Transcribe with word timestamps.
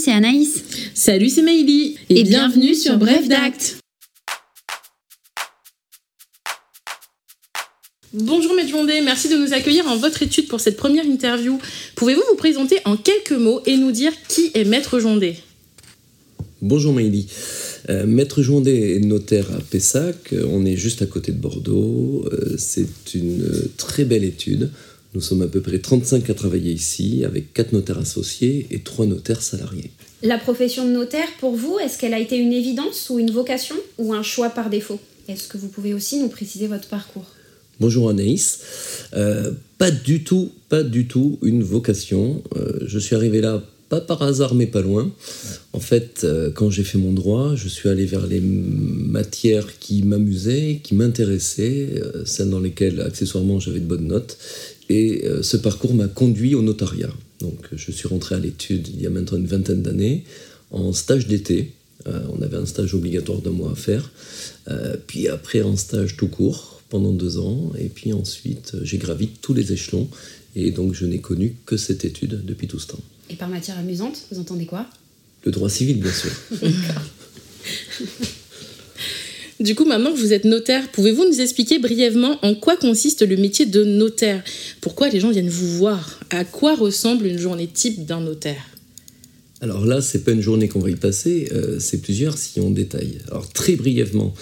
c'est 0.00 0.12
Anaïs. 0.12 0.64
Salut, 0.94 1.28
c'est 1.28 1.42
Maïli. 1.42 1.96
Et, 2.08 2.24
bienvenue, 2.24 2.74
sur 2.74 2.96
Bref 2.96 3.28
d'Acte. 3.28 3.76
Bonjour 8.12 8.54
Maître 8.54 8.70
Jondé, 8.70 9.00
merci 9.02 9.28
de 9.28 9.36
nous 9.36 9.52
accueillir 9.52 9.86
en 9.86 9.96
votre 9.96 10.22
étude 10.22 10.48
pour 10.48 10.58
cette 10.58 10.76
première 10.76 11.04
interview. 11.04 11.60
Pouvez-vous 11.94 12.22
vous 12.28 12.36
présenter 12.36 12.78
en 12.84 12.96
quelques 12.96 13.38
mots 13.38 13.60
et 13.66 13.76
nous 13.76 13.92
dire 13.92 14.12
qui 14.26 14.50
est 14.54 14.64
Maître 14.64 14.98
Jondé 14.98 15.36
Bonjour 16.62 16.92
Maïli. 16.92 17.28
Euh, 17.88 18.06
Maître 18.06 18.42
Jondé 18.42 18.96
est 18.96 19.04
notaire 19.04 19.46
à 19.52 19.60
Pessac, 19.60 20.34
on 20.48 20.64
est 20.64 20.76
juste 20.76 21.02
à 21.02 21.06
côté 21.06 21.30
de 21.32 21.38
Bordeaux. 21.38 22.26
Euh, 22.32 22.56
c'est 22.58 23.14
une 23.14 23.46
très 23.76 24.04
belle 24.04 24.24
étude. 24.24 24.70
Nous 25.12 25.20
sommes 25.20 25.42
à 25.42 25.48
peu 25.48 25.60
près 25.60 25.78
35 25.78 26.30
à 26.30 26.34
travailler 26.34 26.72
ici, 26.72 27.24
avec 27.24 27.52
4 27.52 27.72
notaires 27.72 27.98
associés 27.98 28.68
et 28.70 28.78
3 28.78 29.06
notaires 29.06 29.42
salariés. 29.42 29.90
La 30.22 30.38
profession 30.38 30.86
de 30.86 30.92
notaire, 30.92 31.26
pour 31.40 31.56
vous, 31.56 31.78
est-ce 31.78 31.98
qu'elle 31.98 32.14
a 32.14 32.20
été 32.20 32.36
une 32.36 32.52
évidence 32.52 33.10
ou 33.10 33.18
une 33.18 33.32
vocation 33.32 33.74
ou 33.98 34.12
un 34.12 34.22
choix 34.22 34.50
par 34.50 34.70
défaut? 34.70 35.00
Est-ce 35.28 35.48
que 35.48 35.58
vous 35.58 35.68
pouvez 35.68 35.94
aussi 35.94 36.20
nous 36.20 36.28
préciser 36.28 36.68
votre 36.68 36.88
parcours? 36.88 37.26
Bonjour 37.80 38.10
Anaïs. 38.10 38.60
Euh, 39.14 39.52
pas 39.78 39.90
du 39.90 40.22
tout, 40.22 40.52
pas 40.68 40.82
du 40.82 41.08
tout 41.08 41.38
une 41.42 41.62
vocation. 41.62 42.42
Euh, 42.54 42.80
je 42.86 42.98
suis 42.98 43.16
arrivé 43.16 43.40
là 43.40 43.62
pas 43.88 44.00
par 44.00 44.22
hasard, 44.22 44.54
mais 44.54 44.66
pas 44.66 44.82
loin. 44.82 45.10
En 45.72 45.80
fait, 45.80 46.20
euh, 46.22 46.50
quand 46.52 46.70
j'ai 46.70 46.84
fait 46.84 46.98
mon 46.98 47.12
droit, 47.12 47.56
je 47.56 47.66
suis 47.68 47.88
allé 47.88 48.04
vers 48.04 48.26
les 48.26 48.40
matières 48.40 49.78
qui 49.80 50.02
m'amusaient, 50.04 50.80
qui 50.84 50.94
m'intéressaient, 50.94 52.00
celles 52.24 52.50
dans 52.50 52.60
lesquelles 52.60 53.00
accessoirement 53.00 53.58
j'avais 53.58 53.80
de 53.80 53.86
bonnes 53.86 54.06
notes. 54.06 54.36
Et 54.90 55.24
euh, 55.24 55.42
ce 55.42 55.56
parcours 55.56 55.94
m'a 55.94 56.08
conduit 56.08 56.56
au 56.56 56.62
notariat. 56.62 57.12
Donc 57.40 57.68
je 57.72 57.92
suis 57.92 58.08
rentré 58.08 58.34
à 58.34 58.38
l'étude 58.40 58.88
il 58.88 59.00
y 59.00 59.06
a 59.06 59.10
maintenant 59.10 59.38
une 59.38 59.46
vingtaine 59.46 59.82
d'années 59.82 60.24
en 60.72 60.92
stage 60.92 61.28
d'été. 61.28 61.72
Euh, 62.08 62.20
on 62.36 62.42
avait 62.42 62.56
un 62.56 62.66
stage 62.66 62.92
obligatoire 62.92 63.40
d'un 63.40 63.52
mois 63.52 63.70
à 63.70 63.74
faire. 63.76 64.10
Euh, 64.68 64.96
puis 65.06 65.28
après 65.28 65.62
en 65.62 65.76
stage 65.76 66.16
tout 66.16 66.26
court 66.26 66.82
pendant 66.88 67.12
deux 67.12 67.38
ans. 67.38 67.72
Et 67.78 67.88
puis 67.88 68.12
ensuite 68.12 68.74
j'ai 68.82 68.98
gravi 68.98 69.28
tous 69.28 69.54
les 69.54 69.72
échelons. 69.72 70.08
Et 70.56 70.72
donc 70.72 70.92
je 70.92 71.06
n'ai 71.06 71.20
connu 71.20 71.54
que 71.66 71.76
cette 71.76 72.04
étude 72.04 72.44
depuis 72.44 72.66
tout 72.66 72.80
ce 72.80 72.88
temps. 72.88 73.00
Et 73.30 73.36
par 73.36 73.48
matière 73.48 73.78
amusante, 73.78 74.26
vous 74.32 74.40
entendez 74.40 74.66
quoi? 74.66 74.86
Le 75.44 75.52
droit 75.52 75.70
civil, 75.70 76.00
bien 76.00 76.12
sûr. 76.12 76.32
D'accord. 76.50 77.02
Du 79.60 79.74
coup, 79.74 79.84
maintenant 79.84 80.10
que 80.10 80.18
vous 80.18 80.32
êtes 80.32 80.46
notaire, 80.46 80.90
pouvez-vous 80.90 81.26
nous 81.26 81.40
expliquer 81.42 81.78
brièvement 81.78 82.38
en 82.40 82.54
quoi 82.54 82.78
consiste 82.78 83.20
le 83.20 83.36
métier 83.36 83.66
de 83.66 83.84
notaire? 83.84 84.42
Pourquoi 84.80 85.10
les 85.10 85.20
gens 85.20 85.30
viennent 85.30 85.50
vous 85.50 85.76
voir? 85.76 86.18
À 86.30 86.46
quoi 86.46 86.74
ressemble 86.74 87.26
une 87.26 87.38
journée 87.38 87.66
type 87.66 88.06
d'un 88.06 88.22
notaire? 88.22 88.70
Alors 89.60 89.84
là, 89.84 90.00
c'est 90.00 90.24
pas 90.24 90.32
une 90.32 90.40
journée 90.40 90.68
qu'on 90.68 90.80
va 90.80 90.88
y 90.88 90.96
passer, 90.96 91.48
euh, 91.52 91.76
c'est 91.78 92.00
plusieurs 92.00 92.38
si 92.38 92.58
on 92.58 92.70
détaille. 92.70 93.18
Alors 93.28 93.52
très 93.52 93.76
brièvement, 93.76 94.32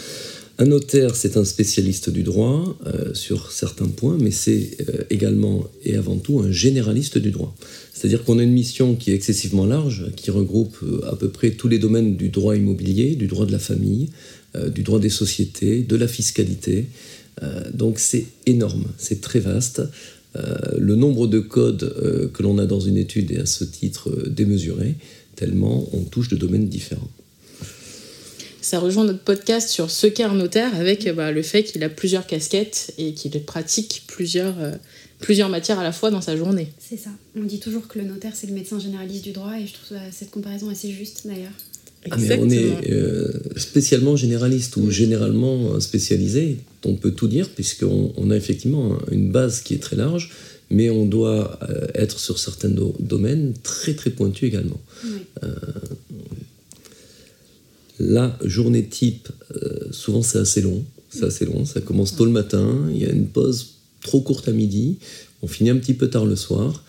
un 0.59 0.67
notaire, 0.67 1.17
c'est 1.17 1.37
un 1.37 1.45
spécialiste 1.45 2.11
du 2.11 2.23
droit 2.23 2.79
euh, 2.87 3.13
sur 3.13 3.51
certains 3.51 3.89
points, 3.89 4.17
mais 4.21 4.31
c'est 4.31 4.77
euh, 4.89 5.03
également 5.11 5.65
et 5.85 5.97
avant 5.97 6.17
tout 6.17 6.39
un 6.39 6.53
généraliste 6.53 7.19
du 7.19 7.33
droit. 7.33 7.57
C'est-à-dire 7.93 8.23
qu'on 8.23 8.39
a 8.39 8.45
une 8.45 8.53
mission 8.53 8.95
qui 8.95 9.11
est 9.11 9.15
excessivement 9.15 9.67
large, 9.67 10.13
qui 10.15 10.31
regroupe 10.31 10.79
à 11.11 11.17
peu 11.17 11.29
près 11.29 11.51
tous 11.51 11.67
les 11.67 11.81
domaines 11.81 12.15
du 12.15 12.29
droit 12.29 12.55
immobilier, 12.55 13.17
du 13.17 13.27
droit 13.27 13.47
de 13.47 13.51
la 13.51 13.59
famille, 13.59 14.11
du 14.75 14.83
droit 14.83 14.99
des 14.99 15.11
sociétés, 15.11 15.83
de 15.83 15.97
la 15.97 16.09
fiscalité. 16.09 16.87
Euh, 17.43 17.63
donc 17.73 17.99
c'est 17.99 18.27
énorme, 18.47 18.87
c'est 18.99 19.21
très 19.21 19.41
vaste. 19.41 19.83
Euh, 20.37 20.57
le 20.77 20.95
nombre 20.95 21.27
de 21.27 21.41
codes 21.41 22.31
que 22.33 22.43
l'on 22.43 22.59
a 22.59 22.67
dans 22.67 22.81
une 22.81 22.97
étude 22.97 23.31
est 23.33 23.41
à 23.41 23.47
ce 23.47 23.65
titre 23.65 24.11
démesuré, 24.29 24.95
tellement 25.37 25.89
on 25.93 26.03
touche 26.03 26.29
de 26.29 26.37
domaines 26.37 26.69
différents. 26.69 27.11
Ça 28.61 28.81
rejoint 28.81 29.05
notre 29.05 29.21
podcast 29.21 29.71
sur 29.71 29.91
ce 29.91 30.06
qu'est 30.06 30.25
un 30.25 30.34
notaire 30.34 30.75
avec 30.75 31.09
bah, 31.15 31.33
le 31.33 31.43
fait 31.43 31.62
qu'il 31.62 31.83
a 31.84 31.89
plusieurs 31.89 32.27
casquettes 32.27 32.93
et 32.99 33.15
qu'il 33.15 33.43
pratique 33.45 34.03
plusieurs, 34.06 34.56
plusieurs 35.21 35.49
matières 35.49 35.78
à 35.78 35.84
la 35.84 35.93
fois 35.93 36.11
dans 36.11 36.21
sa 36.21 36.37
journée. 36.37 36.69
C'est 36.78 36.99
ça. 36.99 37.11
On 37.34 37.45
dit 37.45 37.61
toujours 37.61 37.89
que 37.89 37.99
le 37.99 38.05
notaire, 38.05 38.33
c'est 38.34 38.47
le 38.47 38.53
médecin 38.53 38.78
généraliste 38.78 39.25
du 39.25 39.33
droit 39.33 39.59
et 39.59 39.67
je 39.67 39.72
trouve 39.72 39.97
cette 40.11 40.31
comparaison 40.31 40.69
assez 40.69 40.91
juste 40.91 41.27
d'ailleurs. 41.27 41.53
Ah, 42.10 42.16
mais 42.16 42.38
on 42.38 42.48
est 42.48 42.91
euh, 42.91 43.32
spécialement 43.56 44.16
généraliste 44.16 44.76
ou 44.76 44.91
généralement 44.91 45.78
spécialisé. 45.81 46.59
On 46.84 46.94
peut 46.94 47.10
tout 47.10 47.28
dire 47.28 47.48
puisqu'on 47.50 48.12
on 48.16 48.31
a 48.31 48.36
effectivement 48.36 48.98
une 49.10 49.31
base 49.31 49.60
qui 49.60 49.75
est 49.75 49.82
très 49.82 49.97
large, 49.97 50.31
mais 50.70 50.91
on 50.91 51.06
doit 51.06 51.59
euh, 51.69 51.86
être 51.94 52.20
sur 52.20 52.38
certains 52.38 52.70
domaines 53.00 53.53
très 53.62 53.94
très 53.94 54.10
pointus 54.10 54.48
également. 54.48 54.81
Euh, 55.42 55.54
la 57.98 58.38
journée 58.44 58.86
type, 58.86 59.28
souvent 59.91 60.22
c'est 60.22 60.38
assez 60.38 60.60
long. 60.60 60.84
C'est 61.10 61.25
assez 61.25 61.47
long. 61.47 61.65
Ça 61.65 61.80
commence 61.80 62.15
tôt 62.15 62.26
le 62.26 62.30
matin. 62.30 62.86
Il 62.91 62.98
y 62.98 63.06
a 63.06 63.10
une 63.10 63.26
pause 63.26 63.75
trop 64.03 64.20
courte 64.20 64.47
à 64.47 64.53
midi. 64.53 64.98
On 65.42 65.48
finit 65.48 65.70
un 65.70 65.76
petit 65.76 65.94
peu 65.94 66.09
tard 66.09 66.25
le 66.25 66.36
soir, 66.36 66.84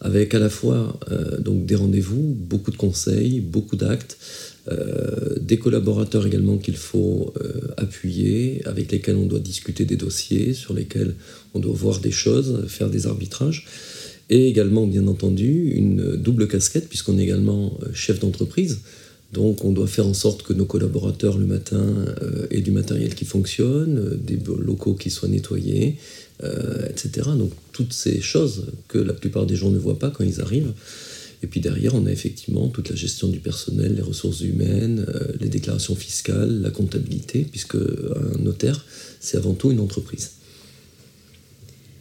avec 0.00 0.32
à 0.34 0.38
la 0.38 0.48
fois 0.48 0.98
donc 1.40 1.66
des 1.66 1.74
rendez-vous, 1.74 2.34
beaucoup 2.34 2.70
de 2.70 2.76
conseils, 2.78 3.40
beaucoup 3.40 3.76
d'actes. 3.76 4.16
Euh, 4.68 5.36
des 5.40 5.58
collaborateurs 5.58 6.26
également 6.26 6.56
qu'il 6.56 6.76
faut 6.76 7.34
euh, 7.38 7.60
appuyer, 7.76 8.62
avec 8.64 8.92
lesquels 8.92 9.16
on 9.16 9.26
doit 9.26 9.38
discuter 9.38 9.84
des 9.84 9.96
dossiers, 9.96 10.54
sur 10.54 10.72
lesquels 10.72 11.14
on 11.52 11.58
doit 11.58 11.74
voir 11.74 12.00
des 12.00 12.10
choses, 12.10 12.64
faire 12.68 12.88
des 12.88 13.06
arbitrages, 13.06 13.66
et 14.30 14.48
également 14.48 14.86
bien 14.86 15.06
entendu 15.06 15.72
une 15.74 16.16
double 16.16 16.48
casquette 16.48 16.88
puisqu'on 16.88 17.18
est 17.18 17.24
également 17.24 17.78
euh, 17.82 17.88
chef 17.92 18.20
d'entreprise. 18.20 18.80
Donc 19.34 19.66
on 19.66 19.72
doit 19.72 19.86
faire 19.86 20.06
en 20.06 20.14
sorte 20.14 20.44
que 20.44 20.54
nos 20.54 20.64
collaborateurs 20.64 21.36
le 21.36 21.44
matin 21.44 21.84
aient 22.52 22.60
du 22.60 22.70
matériel 22.70 23.16
qui 23.16 23.24
fonctionne, 23.24 24.16
des 24.16 24.38
locaux 24.60 24.94
qui 24.94 25.10
soient 25.10 25.28
nettoyés, 25.28 25.96
etc. 26.88 27.30
Donc 27.36 27.50
toutes 27.72 27.92
ces 27.92 28.20
choses 28.20 28.66
que 28.86 28.96
la 28.96 29.12
plupart 29.12 29.44
des 29.44 29.56
gens 29.56 29.70
ne 29.70 29.78
voient 29.78 29.98
pas 29.98 30.10
quand 30.10 30.22
ils 30.22 30.40
arrivent. 30.40 30.72
Et 31.44 31.46
puis 31.46 31.60
derrière, 31.60 31.94
on 31.94 32.06
a 32.06 32.10
effectivement 32.10 32.68
toute 32.68 32.88
la 32.88 32.96
gestion 32.96 33.28
du 33.28 33.38
personnel, 33.38 33.96
les 33.96 34.02
ressources 34.02 34.40
humaines, 34.40 35.04
euh, 35.06 35.32
les 35.38 35.48
déclarations 35.48 35.94
fiscales, 35.94 36.62
la 36.62 36.70
comptabilité, 36.70 37.46
puisque 37.50 37.74
un 37.74 38.38
notaire, 38.42 38.82
c'est 39.20 39.36
avant 39.36 39.52
tout 39.52 39.70
une 39.70 39.80
entreprise. 39.80 40.30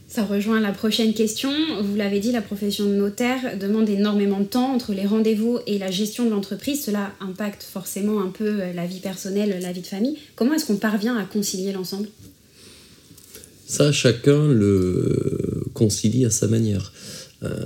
Ça 0.07 0.23
rejoint 0.23 0.61
la 0.61 0.71
prochaine 0.71 1.13
question. 1.13 1.51
Vous 1.81 1.97
l'avez 1.97 2.21
dit, 2.21 2.31
la 2.31 2.41
profession 2.41 2.85
de 2.85 2.93
notaire 2.93 3.57
demande 3.59 3.89
énormément 3.89 4.39
de 4.39 4.45
temps 4.45 4.73
entre 4.73 4.93
les 4.93 5.05
rendez-vous 5.05 5.59
et 5.67 5.77
la 5.77 5.91
gestion 5.91 6.23
de 6.23 6.29
l'entreprise. 6.29 6.85
Cela 6.85 7.11
impacte 7.19 7.63
forcément 7.63 8.21
un 8.21 8.29
peu 8.29 8.61
euh, 8.61 8.71
la 8.71 8.85
vie 8.85 9.01
personnelle, 9.01 9.59
la 9.61 9.73
vie 9.73 9.81
de 9.81 9.87
famille. 9.87 10.17
Comment 10.37 10.53
est-ce 10.53 10.67
qu'on 10.67 10.77
parvient 10.77 11.17
à 11.17 11.25
concilier 11.25 11.73
l'ensemble? 11.73 12.07
Ça, 13.67 13.91
chacun 13.91 14.47
le 14.47 15.65
concilie 15.73 16.23
à 16.23 16.29
sa 16.29 16.47
manière. 16.47 16.93
Euh, 17.43 17.65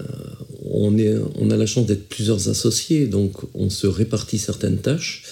on, 0.72 1.50
a 1.50 1.58
la 1.58 1.66
chance 1.66 1.86
d'être 1.86 2.08
plusieurs 2.08 2.50
associés, 2.50 3.08
donc 3.08 3.34
on 3.54 3.70
se 3.70 3.88
répartit 3.88 4.38
certaines 4.38 4.78
tâches. 4.78 5.24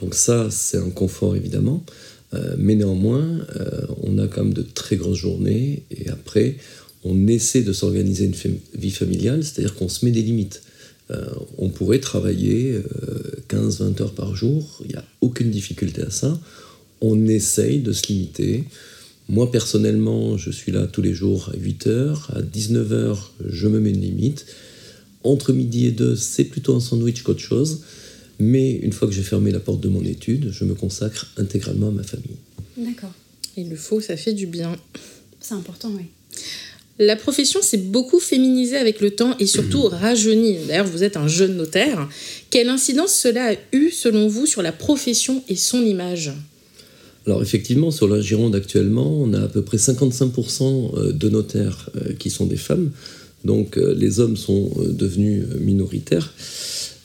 Donc 0.00 0.14
ça, 0.14 0.48
c'est 0.50 0.78
un 0.78 0.90
confort 0.90 1.36
évidemment. 1.36 1.84
Euh, 2.32 2.54
mais 2.58 2.76
néanmoins, 2.76 3.26
euh, 3.56 3.86
on 4.02 4.18
a 4.18 4.28
quand 4.28 4.44
même 4.44 4.54
de 4.54 4.62
très 4.62 4.96
grosses 4.96 5.18
journées 5.18 5.82
et 5.90 6.08
après, 6.10 6.56
on 7.02 7.26
essaie 7.26 7.62
de 7.62 7.72
s'organiser 7.72 8.26
une 8.26 8.58
vie 8.74 8.90
familiale, 8.90 9.42
c'est-à-dire 9.42 9.74
qu'on 9.74 9.88
se 9.88 10.04
met 10.04 10.10
des 10.10 10.22
limites. 10.22 10.62
on 11.58 11.70
pourrait 11.70 11.98
travailler 11.98 12.78
15-20 13.48 14.02
heures 14.02 14.14
par 14.14 14.36
jour, 14.36 14.80
il 14.84 14.90
n'y 14.90 14.96
a 14.96 15.04
aucune 15.20 15.50
difficulté 15.50 16.02
à 16.02 16.10
ça. 16.10 16.38
On 17.00 17.26
essaye 17.26 17.80
de 17.80 17.92
se 17.92 18.06
limiter. 18.08 18.64
Moi, 19.30 19.50
personnellement, 19.52 20.36
je 20.36 20.50
suis 20.50 20.72
là 20.72 20.88
tous 20.88 21.02
les 21.02 21.14
jours 21.14 21.52
à 21.54 21.56
8h. 21.56 22.32
À 22.34 22.42
19h, 22.42 23.16
je 23.48 23.68
me 23.68 23.78
mets 23.78 23.90
une 23.90 24.00
limite. 24.00 24.44
Entre 25.22 25.52
midi 25.52 25.86
et 25.86 25.90
2, 25.90 26.16
c'est 26.16 26.44
plutôt 26.44 26.74
un 26.74 26.80
sandwich 26.80 27.22
qu'autre 27.22 27.40
chose. 27.40 27.80
Mais 28.38 28.72
une 28.72 28.92
fois 28.92 29.06
que 29.06 29.14
j'ai 29.14 29.22
fermé 29.22 29.50
la 29.50 29.60
porte 29.60 29.80
de 29.80 29.88
mon 29.88 30.02
étude, 30.02 30.50
je 30.50 30.64
me 30.64 30.74
consacre 30.74 31.30
intégralement 31.36 31.88
à 31.88 31.92
ma 31.92 32.02
famille. 32.02 32.38
D'accord. 32.76 33.12
Il 33.56 33.68
le 33.68 33.76
faut, 33.76 34.00
ça 34.00 34.16
fait 34.16 34.32
du 34.32 34.46
bien. 34.46 34.76
C'est 35.40 35.54
important, 35.54 35.90
oui. 35.94 36.06
La 36.98 37.16
profession 37.16 37.62
s'est 37.62 37.78
beaucoup 37.78 38.20
féminisée 38.20 38.76
avec 38.76 39.00
le 39.00 39.10
temps 39.10 39.34
et 39.38 39.46
surtout 39.46 39.82
rajeunie. 39.84 40.58
D'ailleurs, 40.68 40.86
vous 40.86 41.02
êtes 41.02 41.16
un 41.16 41.28
jeune 41.28 41.56
notaire. 41.56 42.08
Quelle 42.50 42.68
incidence 42.68 43.14
cela 43.14 43.52
a 43.52 43.56
eu, 43.72 43.90
selon 43.90 44.28
vous, 44.28 44.44
sur 44.44 44.60
la 44.60 44.72
profession 44.72 45.42
et 45.48 45.56
son 45.56 45.82
image? 45.82 46.32
Alors 47.26 47.42
effectivement, 47.42 47.90
sur 47.90 48.08
la 48.08 48.20
Gironde 48.20 48.54
actuellement, 48.54 49.18
on 49.18 49.32
a 49.34 49.42
à 49.42 49.48
peu 49.48 49.62
près 49.62 49.76
55% 49.76 50.98
euh, 50.98 51.12
de 51.12 51.28
notaires 51.28 51.90
euh, 51.96 52.12
qui 52.14 52.30
sont 52.30 52.46
des 52.46 52.56
femmes. 52.56 52.90
Donc 53.44 53.76
euh, 53.76 53.94
les 53.94 54.20
hommes 54.20 54.36
sont 54.36 54.70
devenus 54.78 55.44
minoritaires. 55.60 56.34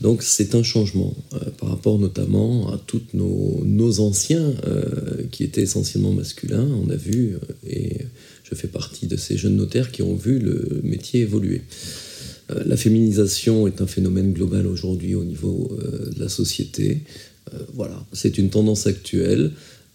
Donc 0.01 0.23
c'est 0.23 0.55
un 0.55 0.63
changement 0.63 1.15
par 1.57 1.69
rapport 1.69 1.97
notamment 1.97 2.71
à 2.73 2.77
tous 2.85 3.01
nos, 3.13 3.61
nos, 3.63 4.01
anciens 4.01 4.53
qui 5.31 5.45
étaient 5.45 5.61
essentiellement 5.61 6.11
masculins. 6.11 6.67
On 6.85 6.89
a 6.89 6.97
vu, 6.97 7.37
et 7.65 7.99
je 8.43 8.55
fais 8.55 8.67
partie 8.67 9.07
de 9.07 9.15
ces 9.15 9.37
jeunes 9.37 9.55
notaires 9.55 9.91
qui 9.91 10.01
ont 10.01 10.15
vu 10.15 10.37
le 10.37 10.81
métier 10.83 11.21
évoluer. 11.21 11.61
la 12.49 12.75
féminisation 12.75 13.67
est 13.67 13.79
un 13.79 13.87
phénomène 13.87 14.33
global 14.33 14.67
aujourd'hui 14.67 15.15
au 15.15 15.23
niveau 15.23 15.71
de 16.13 16.19
la 16.19 16.27
société. 16.27 16.99
voilà, 17.73 18.05
c'est 18.11 18.37
une 18.37 18.49
tendance 18.49 18.87
actuelle. 18.87 19.53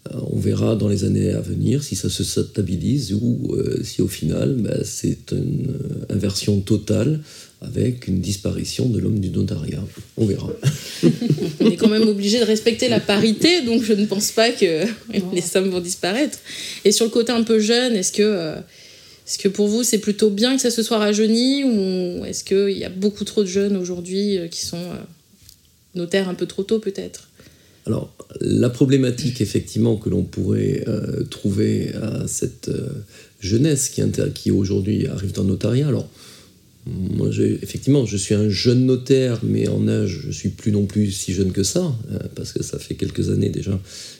On 0.09 0.39
verra 0.39 0.75
dans 0.75 0.87
les 0.87 1.03
années 1.03 1.31
à 1.31 1.41
venir 1.41 1.83
si 1.83 1.95
ça 1.95 2.09
se 2.09 2.23
stabilise 2.23 3.13
ou 3.13 3.55
si 3.83 4.01
au 4.01 4.07
final 4.07 4.55
bah, 4.55 4.83
c'est 4.83 5.31
une 5.31 5.67
inversion 6.09 6.59
totale 6.59 7.21
avec 7.61 8.07
une 8.07 8.21
disparition 8.21 8.89
de 8.89 8.99
l'homme 8.99 9.19
du 9.19 9.29
notariat. 9.29 9.83
On 10.17 10.25
verra. 10.25 10.49
On 11.59 11.69
est 11.69 11.75
quand 11.75 11.89
même 11.89 12.07
obligé 12.07 12.39
de 12.39 12.43
respecter 12.43 12.89
la 12.89 12.99
parité, 12.99 13.61
donc 13.61 13.83
je 13.83 13.93
ne 13.93 14.05
pense 14.05 14.31
pas 14.31 14.51
que 14.51 14.85
les 15.31 15.41
sommes 15.41 15.69
vont 15.69 15.79
disparaître. 15.79 16.39
Et 16.85 16.91
sur 16.91 17.05
le 17.05 17.11
côté 17.11 17.31
un 17.31 17.43
peu 17.43 17.59
jeune, 17.59 17.95
est-ce 17.95 18.11
que, 18.11 18.23
euh, 18.23 18.55
est-ce 19.27 19.37
que 19.37 19.47
pour 19.47 19.67
vous 19.67 19.83
c'est 19.83 19.99
plutôt 19.99 20.31
bien 20.31 20.55
que 20.55 20.61
ça 20.61 20.71
se 20.71 20.81
soit 20.81 20.97
rajeuni 20.97 21.63
ou 21.63 22.25
est-ce 22.25 22.43
qu'il 22.43 22.77
y 22.77 22.83
a 22.83 22.89
beaucoup 22.89 23.25
trop 23.25 23.43
de 23.43 23.47
jeunes 23.47 23.77
aujourd'hui 23.77 24.39
euh, 24.39 24.47
qui 24.47 24.65
sont 24.65 24.77
euh, 24.77 24.95
notaires 25.93 26.29
un 26.29 26.33
peu 26.35 26.47
trop 26.47 26.63
tôt 26.63 26.79
peut-être? 26.79 27.29
Alors, 27.85 28.13
la 28.41 28.69
problématique, 28.69 29.41
effectivement, 29.41 29.97
que 29.97 30.09
l'on 30.09 30.23
pourrait 30.23 30.85
trouver 31.31 31.93
à 31.95 32.27
cette 32.27 32.69
jeunesse 33.39 33.89
qui, 34.35 34.51
aujourd'hui 34.51 35.07
arrive 35.07 35.31
dans 35.31 35.41
le 35.41 35.49
notariat, 35.49 35.87
alors, 35.87 36.07
moi, 36.85 37.29
effectivement, 37.61 38.05
je 38.05 38.17
suis 38.17 38.33
un 38.33 38.49
jeune 38.49 38.85
notaire, 38.85 39.39
mais 39.43 39.67
en 39.67 39.87
âge, 39.87 40.21
je 40.25 40.31
suis 40.31 40.49
plus 40.49 40.71
non 40.71 40.85
plus 40.85 41.11
si 41.11 41.33
jeune 41.33 41.51
que 41.51 41.63
ça, 41.63 41.95
euh, 42.11 42.17
parce 42.35 42.53
que 42.53 42.63
ça 42.63 42.79
fait 42.79 42.95
quelques 42.95 43.29
années 43.29 43.49
déjà 43.49 43.79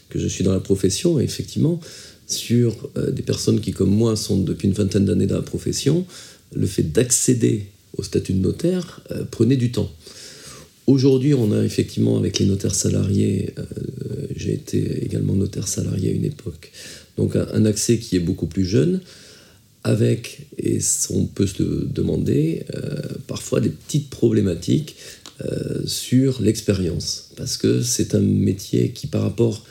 que 0.10 0.20
je 0.20 0.28
suis 0.28 0.44
dans 0.44 0.54
la 0.54 0.60
profession. 0.60 1.20
Et 1.20 1.24
effectivement, 1.24 1.80
sur 2.28 2.90
euh, 2.98 3.12
des 3.12 3.24
personnes 3.24 3.62
qui, 3.62 3.72
comme 3.72 3.90
moi, 3.90 4.16
sont 4.16 4.38
depuis 4.38 4.68
une 4.68 4.74
vingtaine 4.74 5.06
d'années 5.06 5.26
dans 5.26 5.38
la 5.38 5.42
profession, 5.42 6.06
le 6.54 6.68
fait 6.68 6.84
d'accéder 6.84 7.66
au 7.98 8.04
statut 8.04 8.34
de 8.34 8.40
notaire 8.40 9.02
euh, 9.12 9.24
prenait 9.30 9.58
du 9.58 9.72
temps. 9.72 9.92
Aujourd'hui, 10.88 11.34
on 11.34 11.52
a 11.52 11.64
effectivement, 11.64 12.18
avec 12.18 12.40
les 12.40 12.46
notaires 12.46 12.76
salariés, 12.76 13.54
j'ai 14.36 14.54
été 14.54 15.06
également 15.06 15.36
notaire 15.36 15.68
salarié 15.68 16.10
à 16.10 16.12
une 16.12 16.26
époque, 16.26 16.72
donc 17.18 17.36
un 17.36 17.66
accès 17.66 17.98
qui 17.98 18.16
est 18.16 18.20
beaucoup 18.20 18.48
plus 18.48 18.66
jeune 18.66 19.02
avec, 19.84 20.48
et 20.58 20.80
on 21.10 21.26
peut 21.26 21.48
se 21.48 21.64
demander, 21.64 22.66
euh, 22.76 23.02
parfois 23.28 23.62
des 23.62 23.70
petites 23.70 24.10
problématiques 24.10 24.96
euh, 25.44 25.82
sur 25.86 26.42
l'expérience. 26.42 27.30
Parce 27.36 27.58
que 27.58 27.82
c'est 27.82 28.14
un 28.14 28.22
métier 28.22 28.92
qui, 28.92 29.08
par 29.08 29.24
rapport 29.24 29.66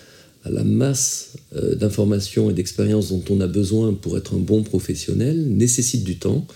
à 0.44 0.50
la 0.50 0.64
masse 0.64 1.34
euh, 1.54 1.76
d'informations 1.76 2.50
et 2.50 2.54
d'expériences 2.54 3.10
dont 3.10 3.22
on 3.30 3.40
a 3.40 3.46
besoin 3.46 3.92
pour 3.92 4.16
être 4.16 4.34
un 4.34 4.38
bon 4.38 4.62
professionnel, 4.62 5.46
nécessite 5.48 6.02
du 6.02 6.18
temps. 6.18 6.46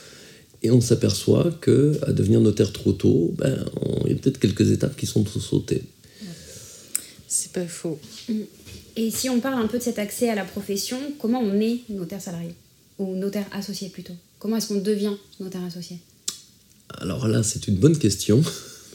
Et 0.65 0.71
on 0.71 0.81
s'aperçoit 0.81 1.51
qu'à 1.61 2.11
devenir 2.13 2.41
notaire 2.41 2.73
trop 2.73 2.93
tôt, 2.93 3.35
ben, 3.37 3.65
il 4.07 4.13
y 4.13 4.15
a 4.15 4.19
peut-être 4.19 4.41
quelques 4.41 4.71
étapes 4.71 4.97
qui 4.97 5.05
sont 5.07 5.25
sautées. 5.27 5.83
C'est 7.29 7.53
pas 7.53 7.67
faux. 7.67 7.99
Et 8.97 9.11
si 9.11 9.29
on 9.29 9.41
parle 9.41 9.63
un 9.63 9.67
peu 9.67 9.77
de 9.77 9.83
cet 9.83 9.99
accès 9.99 10.31
à 10.31 10.35
la 10.35 10.45
profession, 10.45 10.99
comment 11.19 11.41
on 11.41 11.61
est 11.61 11.81
notaire 11.91 12.21
salarié? 12.21 12.55
Ou 12.99 13.15
notaire 13.15 13.47
associé 13.53 13.91
plutôt 13.91 14.15
Comment 14.39 14.57
est-ce 14.57 14.69
qu'on 14.69 14.81
devient 14.81 15.13
notaire 15.39 15.65
associé? 15.65 15.99
Alors 16.89 17.29
là, 17.29 17.43
c'est 17.43 17.69
une 17.69 17.77
bonne 17.77 17.99
question. 17.99 18.43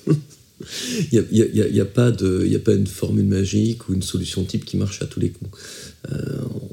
Il 1.11 1.25
n'y 1.31 1.79
a, 1.79 1.85
pas 1.85 2.11
de, 2.11 2.49
a 2.53 2.59
pas 2.59 2.73
une 2.73 2.87
formule 2.87 3.25
magique 3.25 3.87
ou 3.87 3.93
une 3.93 4.01
solution 4.01 4.43
type 4.43 4.65
qui 4.65 4.75
marche 4.75 5.01
à 5.01 5.05
tous 5.05 5.19
les 5.19 5.29
coups. 5.29 5.51
Euh, 6.11 6.15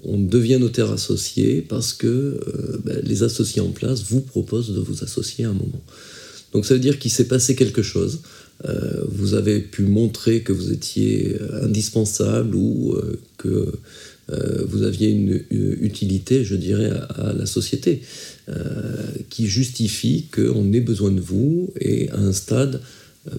on 0.05 0.19
devient 0.19 0.58
notaire 0.58 0.93
associé 0.93 1.61
parce 1.61 1.93
que 1.93 2.06
euh, 2.06 2.81
ben, 2.84 3.00
les 3.02 3.23
associés 3.23 3.61
en 3.61 3.70
place 3.70 4.05
vous 4.05 4.20
proposent 4.20 4.73
de 4.73 4.81
vous 4.81 5.02
associer 5.02 5.44
à 5.44 5.50
un 5.50 5.55
moment. 5.55 5.82
Donc 6.52 6.64
ça 6.64 6.75
veut 6.75 6.81
dire 6.81 6.99
qu'il 6.99 7.11
s'est 7.11 7.26
passé 7.26 7.56
quelque 7.56 7.82
chose. 7.82 8.20
Euh, 8.64 9.05
vous 9.08 9.34
avez 9.34 9.61
pu 9.61 9.82
montrer 9.82 10.43
que 10.43 10.52
vous 10.52 10.73
étiez 10.73 11.37
indispensable 11.61 12.55
ou 12.55 12.96
que 13.37 13.73
vous 14.28 14.82
aviez 14.82 15.11
une, 15.11 15.40
utilité, 15.50 16.44
je 16.44 16.56
dirais, 16.56 16.90
à, 17.11 17.32
la 17.32 17.46
société, 17.46 18.00
qui 19.31 19.46
justifie 19.46 20.26
qu'on 20.34 20.73
ait 20.73 20.81
besoin 20.81 21.12
de 21.12 21.20
vous 21.20 21.73
et 21.81 22.11
à 22.11 22.19
un 22.19 22.32
stade 22.32 22.81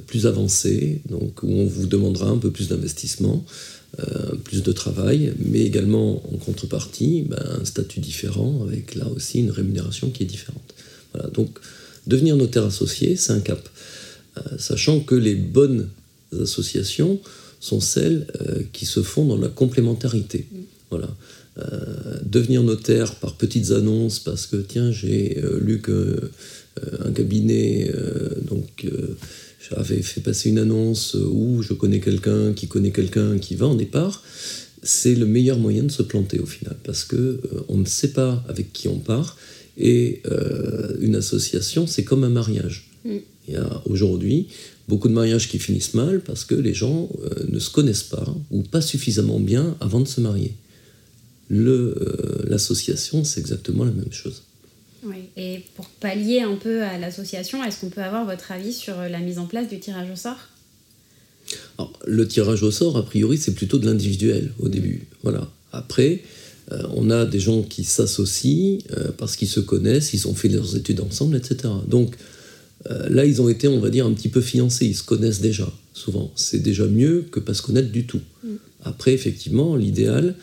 plus 0.05 0.25
avancé, 0.25 1.01
donc 1.09 1.43
où 1.43 1.51
on 1.51 1.65
vous 1.65 1.87
demandera 1.87 2.29
un 2.29 2.37
peu 2.37 2.51
plus 2.51 2.67
d'investissement, 2.69 3.45
plus 4.43 4.63
de 4.63 4.71
travail, 4.73 5.33
mais 5.39 5.61
également 5.61 6.21
en 6.33 6.37
contrepartie 6.37 7.25
ben, 7.27 7.41
un 7.61 7.65
statut 7.65 7.99
différent 7.99 8.63
avec 8.67 8.95
là 8.95 9.07
aussi 9.07 9.39
une 9.39 9.49
rémunération 9.49 10.09
qui 10.11 10.23
est 10.23 10.27
différente. 10.27 10.75
Voilà, 11.13 11.29
donc 11.29 11.57
devenir 12.05 12.35
notaire 12.35 12.65
associé, 12.65 13.15
c'est 13.15 13.31
un 13.31 13.39
cap, 13.39 13.67
sachant 14.59 14.99
que 14.99 15.15
les 15.15 15.35
bonnes 15.35 15.87
associations 16.39 17.19
sont 17.59 17.79
celles 17.79 18.27
qui 18.73 18.85
se 18.85 19.01
font 19.01 19.25
dans 19.25 19.37
la 19.37 19.47
complémentarité. 19.47 20.47
Voilà. 20.91 21.09
Euh, 21.59 22.19
devenir 22.23 22.61
notaire 22.61 23.15
par 23.15 23.33
petites 23.33 23.71
annonces 23.71 24.19
parce 24.19 24.45
que 24.45 24.57
tiens 24.57 24.91
j'ai 24.91 25.39
euh, 25.43 25.59
lu 25.59 25.79
que 25.79 25.91
euh, 25.91 26.29
un 27.03 27.11
cabinet 27.11 27.91
donc 28.47 28.85
j'avais 29.69 30.01
fait 30.01 30.21
passer 30.21 30.49
une 30.49 30.59
annonce 30.59 31.15
où 31.15 31.61
je 31.61 31.73
connais 31.73 31.99
quelqu'un 31.99 32.53
qui 32.53 32.67
connaît 32.67 32.91
quelqu'un 32.91 33.37
qui 33.37 33.55
va 33.55 33.67
en 33.67 33.75
départ 33.75 34.23
c'est 34.83 35.15
le 35.15 35.25
meilleur 35.25 35.57
moyen 35.57 35.83
de 35.83 35.91
se 35.91 36.03
planter 36.03 36.39
au 36.39 36.45
final 36.45 36.77
parce 36.83 37.03
que 37.03 37.41
on 37.67 37.77
ne 37.77 37.85
sait 37.85 38.11
pas 38.11 38.43
avec 38.47 38.71
qui 38.73 38.87
on 38.87 38.99
part 38.99 39.37
et 39.77 40.21
une 41.01 41.15
association 41.15 41.87
c'est 41.87 42.03
comme 42.03 42.23
un 42.23 42.29
mariage 42.29 42.89
mm. 43.05 43.17
il 43.47 43.53
y 43.53 43.57
a 43.57 43.81
aujourd'hui 43.85 44.47
beaucoup 44.87 45.09
de 45.09 45.13
mariages 45.13 45.49
qui 45.49 45.59
finissent 45.59 45.93
mal 45.93 46.21
parce 46.21 46.45
que 46.45 46.55
les 46.55 46.73
gens 46.73 47.09
ne 47.47 47.59
se 47.59 47.69
connaissent 47.69 48.03
pas 48.03 48.33
ou 48.51 48.61
pas 48.63 48.81
suffisamment 48.81 49.39
bien 49.39 49.75
avant 49.81 49.99
de 49.99 50.07
se 50.07 50.21
marier 50.21 50.53
euh, 51.51 52.43
l'association, 52.47 53.23
c'est 53.23 53.39
exactement 53.39 53.85
la 53.85 53.91
même 53.91 54.11
chose. 54.11 54.43
Oui. 55.03 55.29
Et 55.35 55.63
pour 55.75 55.87
pallier 55.87 56.41
un 56.41 56.55
peu 56.55 56.83
à 56.83 56.97
l'association, 56.97 57.63
est-ce 57.63 57.81
qu'on 57.81 57.89
peut 57.89 58.01
avoir 58.01 58.25
votre 58.25 58.51
avis 58.51 58.73
sur 58.73 58.95
la 58.97 59.19
mise 59.19 59.39
en 59.39 59.45
place 59.45 59.67
du 59.67 59.79
tirage 59.79 60.09
au 60.11 60.15
sort? 60.15 60.37
Le 62.05 62.27
tirage 62.27 62.63
au 62.63 62.71
sort, 62.71 62.97
a 62.97 63.05
priori, 63.05 63.37
c'est 63.37 63.53
plutôt 63.53 63.77
de 63.77 63.85
l'individuel 63.85 64.51
au 64.59 64.67
début. 64.67 65.07
Voilà. 65.23 65.49
Après, 65.71 66.23
euh, 66.71 66.83
on 66.95 67.09
a 67.09 67.25
des 67.25 67.39
gens 67.39 67.61
qui 67.61 67.83
s'associent 67.83 68.79
euh, 68.97 69.11
parce 69.17 69.35
qu'ils 69.35 69.47
se 69.47 69.59
connaissent, 69.59 70.13
ils 70.13 70.27
ont 70.27 70.33
fait 70.33 70.49
leurs 70.49 70.75
études 70.75 70.99
ensemble, 71.01 71.37
etc. 71.37 71.73
Donc 71.87 72.15
là, 73.09 73.25
ils 73.25 73.41
ont 73.41 73.49
été, 73.49 73.67
on 73.67 73.81
va 73.81 73.89
dire, 73.89 74.05
un 74.05 74.13
petit 74.13 74.29
peu 74.29 74.39
fiancés, 74.39 74.85
ils 74.85 74.95
se 74.95 75.03
connaissent 75.03 75.41
déjà, 75.41 75.69
souvent. 75.93 76.31
C'est 76.35 76.59
déjà 76.59 76.85
mieux 76.85 77.25
que 77.29 77.41
pas 77.41 77.53
se 77.53 77.61
connaître 77.61 77.91
du 77.91 78.05
tout. 78.05 78.21
Mm. 78.45 78.47
Après, 78.85 79.11
effectivement, 79.11 79.75
l'idéal, 79.75 80.35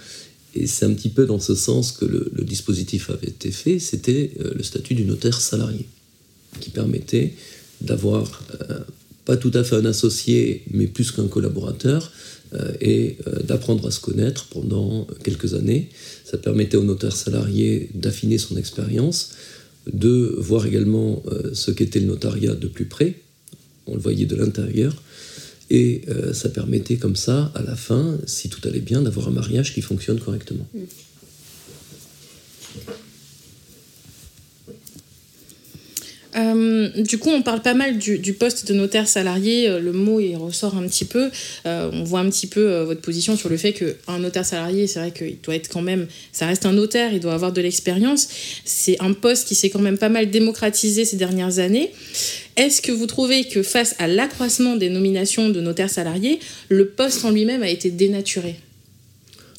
et 0.54 0.66
c'est 0.66 0.84
un 0.84 0.94
petit 0.94 1.08
peu 1.08 1.26
dans 1.26 1.40
ce 1.40 1.54
sens 1.54 1.92
que 1.92 2.04
le, 2.04 2.44
dispositif 2.44 3.11
avait 3.11 3.28
été 3.28 3.50
fait, 3.50 3.78
c'était 3.78 4.32
euh, 4.40 4.52
le 4.54 4.62
statut 4.62 4.94
du 4.94 5.04
notaire 5.04 5.40
salarié, 5.40 5.87
qui 6.61 6.70
permettait 6.70 7.34
d'avoir 7.80 8.42
euh, 8.70 8.78
pas 9.25 9.37
tout 9.37 9.50
à 9.54 9.64
fait 9.64 9.76
un 9.76 9.84
associé, 9.84 10.62
mais 10.70 10.87
plus 10.87 11.11
qu'un 11.11 11.26
collaborateur, 11.26 12.12
euh, 12.52 12.73
et 12.80 13.16
d'apprendre 13.42 13.88
à 13.88 13.90
se 13.90 13.99
connaître 13.99 14.46
pendant 14.46 15.08
quelques 15.25 15.54
années. 15.54 15.88
Ça 16.25 16.38
permettait 16.38 16.76
au 16.76 16.84
notaire 16.84 17.16
salarié 17.16 17.90
d'affiner 17.94 18.38
son 18.38 18.56
expérience, 18.56 19.30
de 19.92 20.37
voir 20.38 20.64
également 20.66 21.23
ce 21.52 21.70
qu'était 21.73 22.00
le 22.00 22.06
notariat 22.06 22.54
de 22.54 22.68
plus 22.68 22.84
près, 22.84 23.16
on 23.87 23.94
le 23.94 24.00
voyait 24.00 24.26
de 24.26 24.37
l'intérieur, 24.37 25.02
et 25.71 26.02
euh, 26.09 26.33
ça 26.33 26.49
permettait 26.49 26.97
comme 26.97 27.16
ça, 27.16 27.50
à 27.54 27.62
la 27.62 27.76
fin, 27.76 28.18
si 28.26 28.49
tout 28.49 28.61
allait 28.66 28.80
bien, 28.80 29.02
d'avoir 29.02 29.28
un 29.28 29.33
mariage 29.33 29.75
qui 29.75 29.80
fonctionne 29.80 30.21
correctement. 30.21 30.66
Euh, 36.36 36.88
du 37.02 37.18
coup, 37.18 37.30
on 37.30 37.42
parle 37.42 37.62
pas 37.62 37.74
mal 37.74 37.98
du, 37.98 38.32
poste 38.34 38.66
de 38.66 38.74
notaire 38.74 39.06
salarié. 39.06 39.68
Euh, 39.68 39.80
le 39.80 39.92
mot, 39.92 40.20
il 40.20 40.36
ressort 40.36 40.76
un 40.76 40.86
petit 40.86 41.04
peu. 41.04 41.30
on 41.64 42.04
voit 42.04 42.20
un 42.20 42.30
petit 42.30 42.46
peu 42.46 42.82
votre 42.82 43.00
position 43.00 43.36
sur 43.36 43.48
le 43.48 43.56
fait 43.56 43.72
qu'un 43.72 44.18
notaire 44.18 44.44
salarié, 44.44 44.86
c'est 44.86 44.98
vrai 44.98 45.12
qu'il 45.12 45.40
doit 45.42 45.54
être 45.54 45.68
quand 45.68 45.82
même, 45.82 46.06
ça 46.32 46.46
reste 46.46 46.66
un 46.66 46.72
notaire, 46.72 47.12
il 47.12 47.20
doit 47.20 47.34
avoir 47.34 47.52
de 47.52 47.60
l'expérience. 47.60 48.28
C'est 48.64 49.00
un 49.00 49.12
poste 49.12 49.48
qui 49.48 49.54
s'est 49.54 49.70
quand 49.70 49.80
même 49.80 49.98
pas 49.98 50.08
mal 50.08 50.30
démocratisé 50.30 51.04
ces 51.04 51.16
dernières 51.16 51.58
années. 51.58 51.90
Est-ce 52.56 52.80
que 52.82 52.92
vous 52.92 53.06
trouvez 53.06 53.44
que 53.44 53.62
face 53.62 53.94
à 53.98 54.06
l'accroissement 54.06 54.76
des 54.76 54.88
nominations 54.88 55.48
de 55.48 55.60
notaires 55.60 55.90
salariés, 55.90 56.38
le 56.68 56.86
poste 56.86 57.24
en 57.24 57.30
lui-même 57.30 57.62
a 57.62 57.68
été 57.68 57.90
dénaturé? 57.90 58.56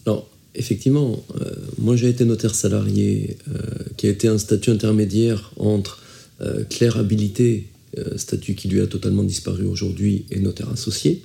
Alors, 0.06 0.30
effectivement, 0.56 1.24
euh, 1.42 1.52
moi 1.78 1.96
j'ai 1.96 2.10
été 2.10 2.24
notaire 2.26 2.56
salarié 2.56 3.38
euh, 3.50 3.60
qui 3.98 4.08
a 4.08 4.10
été 4.10 4.28
un 4.28 4.38
statut 4.38 4.70
intermédiaire 4.70 5.52
entre 5.58 6.02
euh, 6.42 6.64
clair 6.64 6.98
habilité, 6.98 7.68
statut 8.18 8.56
qui 8.56 8.68
lui 8.68 8.82
a 8.82 8.88
totalement 8.88 9.24
disparu 9.24 9.66
aujourd'hui, 9.66 10.26
et 10.30 10.42
notaire 10.42 10.70
associé. 10.70 11.22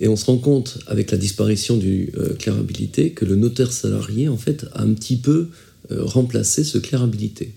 Et 0.00 0.08
on 0.08 0.16
se 0.16 0.26
rend 0.26 0.36
compte, 0.36 0.76
avec 0.86 1.10
la 1.10 1.16
disparition 1.16 1.78
du 1.78 2.12
clair 2.38 2.56
habilité, 2.56 3.12
que 3.12 3.24
le 3.24 3.36
notaire 3.36 3.72
salarié, 3.72 4.28
en 4.28 4.36
fait, 4.36 4.66
a 4.74 4.82
un 4.82 4.92
petit 4.92 5.16
peu 5.16 5.48
remplacé 5.88 6.62
ce 6.62 6.76
clair 6.76 7.02
habilité. 7.02 7.54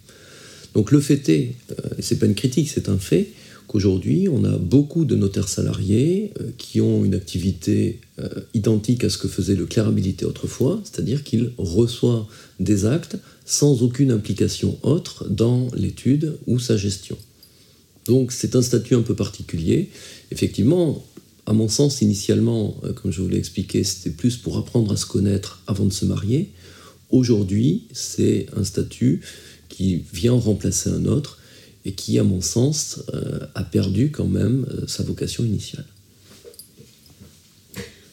Donc 0.77 0.91
le 0.91 0.99
fait 0.99 1.27
est, 1.29 1.55
euh, 1.71 1.89
et 1.97 2.03
c'est 2.03 2.17
pas 2.17 2.27
une 2.27 2.35
critique, 2.35 2.69
c'est 2.69 2.87
un 2.87 2.99
fait, 2.99 3.29
qu'aujourd'hui, 3.65 4.29
on 4.29 4.43
a 4.43 4.59
beaucoup 4.59 5.05
de 5.05 5.15
notaires 5.15 5.49
salariés 5.49 6.31
euh, 6.39 6.51
qui 6.59 6.81
ont 6.81 7.03
une 7.03 7.15
activité 7.15 7.99
euh, 8.19 8.29
identique 8.53 9.03
à 9.03 9.09
ce 9.09 9.17
que 9.17 9.27
faisait 9.27 9.55
le 9.55 9.65
clerc 9.65 9.87
habilité 9.87 10.23
autrefois, 10.23 10.79
c'est-à-dire 10.83 11.23
qu'il 11.23 11.51
reçoit 11.57 12.27
des 12.59 12.85
actes 12.85 13.17
sans 13.47 13.81
aucune 13.81 14.11
implication 14.11 14.77
autre 14.83 15.27
dans 15.29 15.69
l'étude 15.73 16.37
ou 16.45 16.59
sa 16.59 16.77
gestion. 16.77 17.17
Donc 18.05 18.31
c'est 18.31 18.55
un 18.55 18.61
statut 18.61 18.93
un 18.93 19.01
peu 19.01 19.15
particulier. 19.15 19.89
Effectivement, 20.31 21.03
à 21.47 21.53
mon 21.53 21.69
sens, 21.69 22.01
initialement, 22.01 22.75
euh, 22.83 22.91
comme 22.91 23.11
je 23.11 23.21
vous 23.21 23.29
l'ai 23.29 23.37
expliqué, 23.37 23.83
c'était 23.85 24.09
plus 24.09 24.35
pour 24.35 24.57
apprendre 24.57 24.91
à 24.91 24.97
se 24.97 25.05
connaître 25.05 25.63
avant 25.65 25.85
de 25.85 25.93
se 25.93 26.03
marier. 26.03 26.49
Aujourd'hui, 27.09 27.87
c'est 27.93 28.47
un 28.55 28.65
statut 28.65 29.21
qui 29.69 30.03
vient 30.13 30.33
remplacer 30.33 30.89
un 30.89 31.05
autre 31.05 31.39
et 31.85 31.93
qui, 31.93 32.19
à 32.19 32.25
mon 32.25 32.41
sens, 32.41 32.99
euh, 33.13 33.39
a 33.55 33.63
perdu 33.63 34.11
quand 34.11 34.27
même 34.27 34.65
euh, 34.71 34.87
sa 34.87 35.03
vocation 35.03 35.45
initiale. 35.45 35.85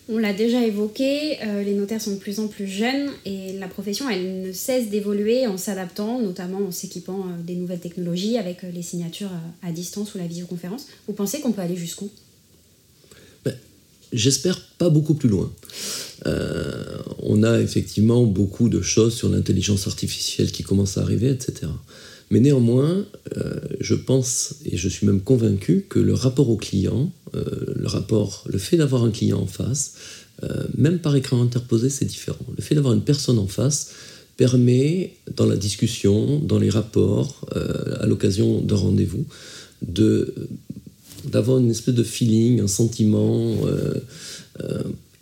On 0.09 0.19
l'a 0.19 0.35
déjà 0.35 0.63
évoqué, 0.63 1.39
euh, 1.43 1.63
les 1.63 1.73
notaires 1.73 2.01
sont 2.01 2.13
de 2.13 2.19
plus 2.19 2.39
en 2.39 2.47
plus 2.47 2.67
jeunes 2.67 3.09
et 3.25 3.55
la 3.59 3.69
profession, 3.69 4.09
elle 4.11 4.43
ne 4.43 4.53
cesse 4.53 4.91
d'évoluer 4.91 5.47
en 5.47 5.57
s'adaptant, 5.57 6.21
notamment 6.21 6.59
en 6.59 6.71
s'équipant 6.71 7.27
des 7.43 7.55
nouvelles 7.55 7.81
technologies 7.81 8.37
avec 8.37 8.63
les 8.63 8.83
signatures 8.83 9.31
à 9.63 9.73
distance 9.73 10.15
ou 10.15 10.19
la 10.19 10.27
visioconférence. 10.27 10.87
Vous 11.07 11.15
pensez 11.15 11.41
qu'on 11.41 11.53
peut 11.53 11.63
aller 11.63 11.77
jusqu'où? 11.77 12.11
Ben, 13.47 13.57
J'espère 14.13 14.61
pas 14.77 14.91
beaucoup 14.91 15.15
plus 15.15 15.31
loin. 15.31 15.51
on 16.27 17.43
a 17.43 17.61
effectivement 17.61 18.25
beaucoup 18.25 18.69
de 18.69 18.83
choses 18.83 19.15
sur 19.15 19.31
l'intelligence 19.31 19.87
artificielle 19.87 20.53
qui 20.53 20.63
commencent 20.63 20.99
à 20.99 21.03
arriver, 21.03 21.31
etc. 21.31 21.69
Mais 22.31 22.41
néanmoins, 22.41 23.05
euh, 23.37 23.61
je 23.81 23.95
pense 23.95 24.57
et 24.65 24.77
je 24.77 24.89
suis 24.89 25.07
même 25.07 25.21
convaincu 25.21 25.87
que 25.89 25.99
le 25.99 26.15
rapport 26.15 26.49
au 26.49 26.57
client, 26.57 27.13
euh, 27.35 27.45
le 27.75 27.87
rapport, 27.87 28.45
le 28.49 28.59
fait 28.59 28.77
d'avoir 28.77 29.05
un 29.05 29.11
client 29.11 29.41
en 29.41 29.47
face, 29.47 29.95
euh, 30.43 30.65
même 30.77 30.99
par 30.99 31.15
écran 31.17 31.43
interposé, 31.43 31.91
c'est 31.91 32.05
différent. 32.05 32.45
Le 32.57 32.63
fait 32.63 32.75
d'avoir 32.75 32.95
une 32.95 33.03
personne 33.03 33.39
en 33.39 33.47
face 33.47 33.91
permet, 34.37 35.15
dans 35.37 35.47
la 35.47 35.57
discussion, 35.57 36.41
dans 36.41 36.59
les 36.59 36.71
rapports, 36.71 37.47
à 38.01 38.07
l'occasion 38.07 38.61
d'un 38.61 38.75
rendez-vous, 38.75 39.25
de 39.87 40.35
d'avoir 41.25 41.59
une 41.59 41.71
espèce 41.71 41.95
de 41.95 42.03
feeling, 42.03 42.61
un 42.61 42.67
sentiment. 42.67 43.55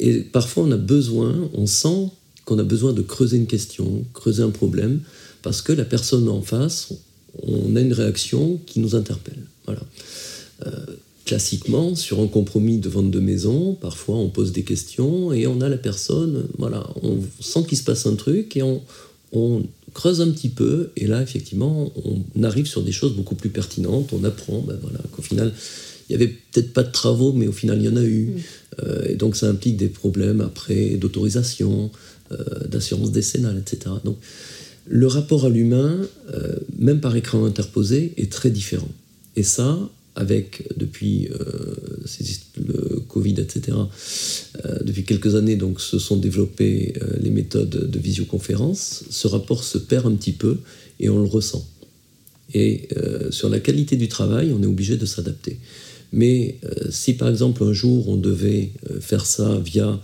et 0.01 0.21
parfois, 0.21 0.65
on 0.65 0.73
a 0.73 0.79
besoin, 0.79 1.51
on 1.53 1.67
sent 1.67 2.09
qu'on 2.47 2.59
a 2.59 2.65
besoin 2.65 2.93
de 2.95 3.03
creuser 3.03 3.37
une 3.37 3.47
question, 3.47 4.05
creuser 4.15 4.43
un 4.43 4.51
problème, 4.51 5.01
parce 5.43 5.63
que 5.63 5.73
la 5.73 5.85
personne 5.85 6.29
en 6.29 6.43
face, 6.43 6.93
on 7.43 7.77
a 7.77 7.81
une 7.81 7.93
réaction 7.93 8.61
qui 8.67 8.81
nous 8.81 8.95
interpelle. 8.95 9.43
Voilà. 9.67 9.83
Euh, 10.67 10.71
classiquement, 11.25 11.95
sur 11.95 12.21
un 12.21 12.27
compromis 12.27 12.79
de 12.79 12.89
vente 12.89 13.11
de 13.11 13.21
maison, 13.21 13.75
parfois 13.75 14.17
on 14.17 14.29
pose 14.29 14.53
des 14.53 14.65
questions 14.65 15.33
et 15.33 15.47
on 15.47 15.61
a 15.61 15.69
la 15.69 15.77
personne, 15.77 16.49
voilà, 16.59 16.89
on 17.03 17.19
sent 17.41 17.65
qu'il 17.69 17.79
se 17.79 17.85
passe 17.85 18.07
un 18.07 18.17
truc 18.17 18.57
et 18.57 18.63
on, 18.63 18.83
creuse 19.95 20.23
un 20.23 20.31
petit 20.31 20.49
peu 20.49 20.91
et 20.97 21.07
là, 21.07 21.21
effectivement, 21.21 21.93
on 22.05 22.43
arrive 22.43 22.67
sur 22.67 22.83
des 22.83 22.93
choses 22.93 23.15
beaucoup 23.15 23.35
plus 23.35 23.51
pertinentes, 23.51 24.11
on 24.13 24.25
apprend, 24.25 24.61
ben 24.61 24.79
voilà, 24.81 25.01
qu'au 25.13 25.21
final, 25.21 25.53
il 26.09 26.17
n'y 26.17 26.23
avait 26.23 26.33
peut-être 26.33 26.73
pas 26.73 26.83
de 26.83 26.91
travaux, 26.91 27.33
mais 27.33 27.47
au 27.47 27.53
final, 27.53 27.79
il 27.79 27.85
y 27.85 27.89
en 27.89 27.97
a 27.97 28.03
eu. 28.03 28.27
Mm. 28.27 28.35
Euh, 28.83 29.09
et 29.09 29.15
donc, 29.15 29.37
ça 29.37 29.49
implique 29.49 29.77
des 29.77 29.89
problèmes 29.89 30.41
après 30.41 30.97
d'autorisation, 30.97 31.91
euh, 32.33 32.67
d'assurance 32.69 33.13
décennale, 33.13 33.59
etc. 33.59 33.95
Donc, 34.05 34.17
le 34.87 35.07
rapport 35.07 35.45
à 35.45 35.49
l'humain, 35.49 36.01
euh, 36.35 36.57
même 36.79 37.01
par 37.01 37.15
écran 37.17 37.45
interposé, 37.45 38.13
est 38.17 38.31
très 38.31 38.51
différent. 38.51 38.89
Et 39.37 39.43
ça, 39.43 39.79
avec 40.15 40.65
depuis 40.77 41.29
euh, 41.29 41.75
le 42.57 43.01
Covid, 43.09 43.35
etc., 43.39 43.79
euh, 44.65 44.79
depuis 44.83 45.05
quelques 45.05 45.35
années, 45.35 45.57
donc, 45.57 45.81
se 45.81 45.99
sont 45.99 46.17
développées 46.17 46.95
les 47.21 47.31
méthodes 47.31 47.91
de 47.91 47.99
visioconférence, 47.99 49.05
ce 49.11 49.29
rapport 49.29 49.65
se 49.65 49.79
perd 49.79 50.07
un 50.07 50.15
petit 50.15 50.33
peu 50.33 50.59
et 51.01 51.09
on 51.09 51.19
le 51.19 51.29
ressent. 51.29 51.67
Et 52.55 52.89
sur 53.31 53.49
la 53.49 53.61
qualité 53.61 53.97
du 53.97 54.09
travail, 54.09 54.53
on 54.53 54.63
est 54.63 54.67
obligé 54.67 54.99
de 54.99 55.07
s'adapter. 55.07 55.59
Mais 56.13 56.59
si 56.91 57.15
par 57.15 57.31
exemple 57.31 57.65
un 57.65 57.73
jour 57.73 58.11
on 58.11 58.17
devait 58.17 58.73
faire 59.01 59.25
ça 59.25 59.59
via 59.59 59.99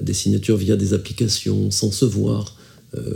des 0.00 0.14
signatures, 0.14 0.56
via 0.56 0.76
des 0.76 0.94
applications, 0.94 1.70
sans 1.70 1.92
se 1.92 2.06
voir, 2.06 2.56
euh, 2.56 2.63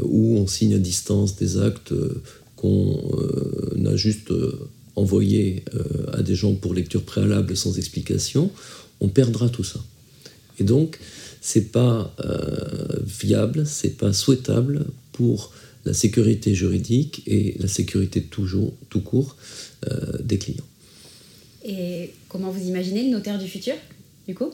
où 0.02 0.36
on 0.36 0.46
signe 0.46 0.74
à 0.74 0.78
distance 0.78 1.36
des 1.36 1.58
actes 1.58 1.92
euh, 1.92 2.22
qu'on 2.56 3.00
euh, 3.18 3.92
a 3.92 3.96
juste 3.96 4.32
envoyés 4.96 5.64
à 6.12 6.22
des 6.22 6.34
gens 6.34 6.54
pour 6.54 6.74
lecture 6.74 7.04
préalable 7.04 7.56
sans 7.56 7.78
explication, 7.78 8.50
on 8.98 9.08
perdra 9.08 9.48
tout 9.48 9.62
ça. 9.62 9.78
Et 10.58 10.64
donc, 10.64 10.98
c'est 11.40 11.70
pas 11.70 12.16
viable, 13.06 13.64
c'est 13.64 13.96
pas 13.96 14.12
souhaitable 14.12 14.86
pour 15.12 15.52
la 15.84 15.94
sécurité 15.94 16.52
juridique 16.52 17.22
et 17.28 17.54
la 17.60 17.68
sécurité 17.68 18.22
toujours, 18.22 18.74
tout 18.90 19.02
court 19.02 19.36
des 20.20 20.38
clients. 20.38 20.66
Et 21.64 22.10
comment 22.28 22.50
vous 22.50 22.66
imaginez 22.66 23.04
le 23.04 23.10
notaire 23.10 23.38
du 23.38 23.46
futur, 23.46 23.74
du 24.26 24.34
coup? 24.34 24.50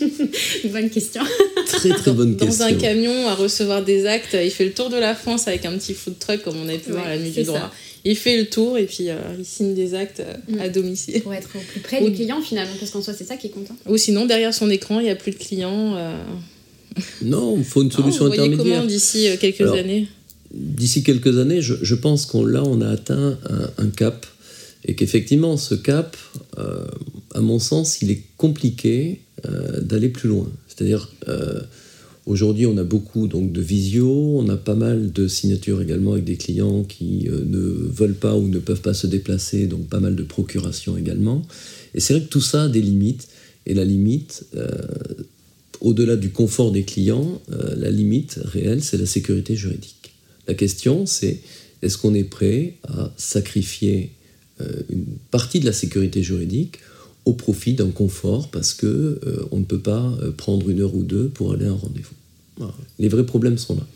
bonne 0.72 0.90
question. 0.90 1.22
Très 1.66 1.90
très 1.90 2.12
bonne 2.12 2.36
dans, 2.36 2.46
question. 2.46 2.66
Dans 2.66 2.74
un 2.74 2.76
camion 2.76 3.28
à 3.28 3.34
recevoir 3.34 3.84
des 3.84 4.06
actes, 4.06 4.36
il 4.42 4.50
fait 4.50 4.64
le 4.64 4.72
tour 4.72 4.90
de 4.90 4.96
la 4.96 5.14
France 5.14 5.48
avec 5.48 5.64
un 5.64 5.72
petit 5.72 5.94
food 5.94 6.18
truck 6.18 6.42
comme 6.42 6.56
on 6.56 6.68
a 6.68 6.76
pu 6.76 6.92
voir 6.92 7.06
à 7.06 7.10
la 7.10 7.18
nuit 7.18 7.30
du 7.30 7.42
droit. 7.42 7.70
Il 8.04 8.16
fait 8.16 8.38
le 8.38 8.46
tour 8.46 8.78
et 8.78 8.86
puis 8.86 9.10
euh, 9.10 9.16
il 9.38 9.44
signe 9.44 9.74
des 9.74 9.94
actes 9.94 10.20
euh, 10.20 10.56
mm. 10.56 10.60
à 10.60 10.68
domicile. 10.68 11.20
Pour 11.20 11.34
être 11.34 11.50
au 11.54 11.58
plus 11.58 11.80
près 11.80 12.02
du 12.02 12.12
client 12.12 12.40
finalement, 12.40 12.72
parce 12.78 12.90
qu'en 12.90 13.02
soi 13.02 13.12
c'est 13.12 13.26
ça 13.26 13.36
qui 13.36 13.48
est 13.48 13.50
content. 13.50 13.76
Ou 13.86 13.96
sinon 13.96 14.24
derrière 14.24 14.54
son 14.54 14.70
écran 14.70 15.00
il 15.00 15.04
n'y 15.04 15.10
a 15.10 15.16
plus 15.16 15.32
de 15.32 15.36
clients. 15.36 15.96
Euh. 15.96 16.16
Non, 17.22 17.56
il 17.58 17.64
faut 17.64 17.82
une 17.82 17.92
solution 17.92 18.26
vous 18.26 18.32
intermédiaire. 18.32 18.76
comment 18.76 18.86
d'ici 18.86 19.28
quelques 19.38 19.72
années 19.72 20.08
D'ici 20.52 21.04
quelques 21.04 21.38
années, 21.38 21.62
je, 21.62 21.94
pense 21.94 22.26
qu'on 22.26 22.44
là 22.44 22.64
on 22.64 22.80
a 22.80 22.88
atteint 22.88 23.38
un, 23.78 23.86
cap 23.90 24.26
et 24.84 24.94
qu'effectivement 24.94 25.56
ce 25.56 25.74
cap, 25.74 26.16
à 27.34 27.40
mon 27.40 27.58
sens, 27.58 28.02
il 28.02 28.10
est 28.10 28.22
compliqué 28.36 29.20
euh, 29.48 29.80
d'aller 29.80 30.08
plus 30.08 30.28
loin. 30.28 30.50
C'est-à-dire, 30.68 31.12
euh, 31.28 31.60
aujourd'hui, 32.26 32.66
on 32.66 32.76
a 32.76 32.84
beaucoup 32.84 33.28
donc, 33.28 33.52
de 33.52 33.60
visio, 33.60 34.38
on 34.38 34.48
a 34.48 34.56
pas 34.56 34.74
mal 34.74 35.12
de 35.12 35.28
signatures 35.28 35.80
également 35.80 36.12
avec 36.12 36.24
des 36.24 36.36
clients 36.36 36.82
qui 36.82 37.28
euh, 37.28 37.44
ne 37.46 37.58
veulent 37.58 38.14
pas 38.14 38.36
ou 38.36 38.48
ne 38.48 38.58
peuvent 38.58 38.80
pas 38.80 38.94
se 38.94 39.06
déplacer, 39.06 39.66
donc 39.66 39.86
pas 39.86 40.00
mal 40.00 40.16
de 40.16 40.22
procuration 40.22 40.96
également. 40.96 41.42
Et 41.94 42.00
c'est 42.00 42.14
vrai 42.14 42.22
que 42.22 42.28
tout 42.28 42.40
ça 42.40 42.64
a 42.64 42.68
des 42.68 42.82
limites. 42.82 43.28
Et 43.66 43.74
la 43.74 43.84
limite, 43.84 44.46
au-delà 45.82 46.16
du 46.16 46.30
confort 46.30 46.72
des 46.72 46.82
clients, 46.82 47.40
la 47.50 47.90
limite 47.90 48.40
réelle, 48.42 48.82
c'est 48.82 48.96
la 48.96 49.04
sécurité 49.04 49.54
juridique. 49.54 50.12
La 50.48 50.54
question, 50.54 51.04
c'est 51.04 51.40
est-ce 51.82 51.98
qu'on 51.98 52.14
est 52.14 52.24
prêt 52.24 52.76
à 52.88 53.12
sacrifier 53.18 54.12
une 54.88 55.06
partie 55.30 55.60
de 55.60 55.66
la 55.66 55.72
sécurité 55.72 56.22
juridique 56.22 56.78
au 57.24 57.32
profit 57.32 57.74
d'un 57.74 57.90
confort 57.90 58.50
parce 58.50 58.74
que 58.74 58.86
euh, 58.86 59.46
on 59.50 59.58
ne 59.58 59.64
peut 59.64 59.80
pas 59.80 60.12
euh, 60.22 60.32
prendre 60.32 60.68
une 60.70 60.80
heure 60.80 60.94
ou 60.94 61.02
deux 61.02 61.28
pour 61.28 61.52
aller 61.52 61.66
à 61.66 61.70
un 61.70 61.74
rendez-vous. 61.74 62.14
Les 62.98 63.08
vrais 63.08 63.24
problèmes 63.24 63.56
sont 63.56 63.76
là. 63.76 63.86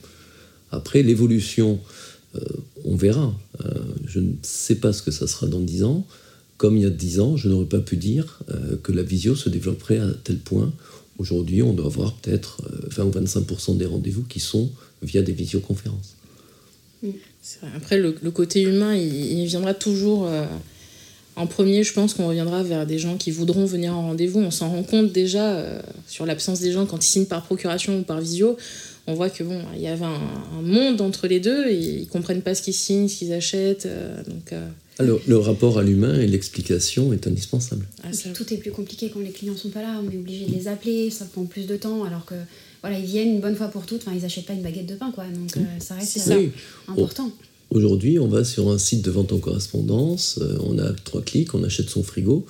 Après, 0.71 1.03
l'évolution, 1.03 1.81
euh, 2.35 2.41
on 2.85 2.97
verra. 2.97 3.35
je 4.07 4.21
ne 4.21 4.33
sais 4.43 4.77
pas 4.77 4.93
ce 4.93 5.03
que 5.03 5.11
ça 5.11 5.27
sera 5.27 5.47
dans 5.47 5.61
dix 5.61 5.85
ans. 5.85 6.07
Comme 6.57 6.77
il 6.77 6.83
y 6.83 6.87
a 6.87 6.91
dix 6.91 7.21
ans, 7.21 7.37
je 7.37 7.49
n'aurais 7.49 7.67
pas 7.67 7.81
pu 7.81 7.97
dire 7.97 8.41
que 8.83 8.93
la 8.93 9.03
visio 9.03 9.35
se 9.35 9.49
développerait 9.49 9.99
à 9.99 10.09
tel 10.23 10.39
point. 10.39 10.73
Aujourd'hui, 11.19 11.63
on 11.63 11.75
doit 11.75 11.87
avoir 11.87 12.15
peut-être 12.15 12.63
20 12.91 13.05
ou 13.05 13.11
25% 13.11 13.77
des 13.77 13.87
rendez-vous 13.87 14.23
qui 14.23 14.41
sont 14.41 14.71
via 15.03 15.21
des 15.21 15.33
visioconférences. 15.33 16.15
Après, 17.77 17.99
le, 17.99 18.13
côté 18.31 18.63
humain, 18.63 18.95
il, 18.95 19.45
viendra 19.47 19.75
toujours 19.75 20.29
en 21.37 21.47
premier, 21.47 21.83
je 21.83 21.93
pense 21.93 22.15
qu'on 22.15 22.29
reviendra 22.29 22.63
vers 22.63 22.87
des 22.87 22.99
gens 22.99 23.17
qui 23.17 23.33
voudront 23.33 23.65
venir 23.65 23.97
en 23.97 24.03
rendez-vous. 24.03 24.39
On 24.39 24.53
s'en 24.53 24.71
rend 24.71 24.85
compte 24.85 25.11
déjà 25.11 25.55
euh, 25.55 25.81
sur 26.07 26.27
l'absence 26.27 26.61
des 26.61 26.71
gens 26.71 26.87
quand 26.87 27.05
ils 27.05 27.09
signent 27.09 27.27
par 27.27 27.43
procuration 27.43 27.99
ou 27.99 28.03
par 28.03 28.21
visio. 28.21 28.57
On 29.07 29.15
voit 29.15 29.31
que 29.31 29.43
bon, 29.43 29.61
il 29.75 29.83
y 29.83 29.89
avait 29.89 30.05
un, 30.05 30.63
monde 30.63 31.01
entre 31.01 31.27
les 31.27 31.41
deux 31.41 31.67
et 31.67 31.77
ils 31.77 32.09
comprennent 32.09 32.43
pas 32.43 32.55
ce 32.55 32.63
qu'ils 32.63 32.75
signent, 32.75 33.09
ce 33.09 33.17
qu'ils 33.17 33.33
achètent. 33.33 33.87
Euh, 33.87 34.23
donc, 34.23 34.53
euh. 34.53 34.69
Alors, 34.99 35.21
le 35.27 35.39
rapport 35.39 35.79
à 35.79 35.83
l'humain 35.83 36.21
et 36.21 36.27
l'explication 36.27 37.13
est 37.13 37.27
indispensable. 37.27 37.87
Ah, 38.05 38.09
tout 38.33 38.55
est 38.55 38.59
plus 38.59 38.71
compliqué 38.71 39.11
quand 39.13 39.21
les 39.21 39.31
clients 39.31 39.57
sont 39.57 39.71
pas 39.71 39.83
là. 39.83 40.01
On 40.05 40.11
est 40.11 40.17
obligé 40.17 40.47
de 40.47 40.53
les 40.53 40.69
appeler, 40.69 41.11
ça 41.11 41.25
prend 41.25 41.45
plus 41.45 41.67
de 41.67 41.77
temps. 41.77 42.05
Alors 42.05 42.25
que 42.25 42.37
voilà, 42.83 42.99
ils 42.99 43.07
viennent 43.07 43.35
une 43.35 43.41
bonne 43.41 43.57
fois 43.57 43.69
pour 43.69 43.87
toutes. 43.87 44.03
Enfin, 44.07 44.17
ils 44.17 44.25
achètent 44.25 44.47
pas 44.47 44.53
une 44.53 44.63
baguette 44.63 44.87
de 44.87 44.95
pain, 44.95 45.11
quoi. 45.11 45.25
Donc 45.25 45.51
ça 45.81 45.95
reste 45.95 46.31
important. 46.87 47.33
Aujourd'hui, 47.71 48.21
on 48.21 48.29
va 48.29 48.45
sur 48.45 48.71
un 48.71 48.79
site 48.79 49.03
de 49.03 49.11
vente 49.11 49.33
en 49.33 49.39
correspondance, 49.39 50.39
euh, 50.41 50.59
on 50.63 50.79
a 50.79 50.93
trois 50.93 51.23
clics, 51.23 51.55
on 51.55 51.65
achète 51.65 51.91
son 51.91 52.05
frigo. 52.05 52.47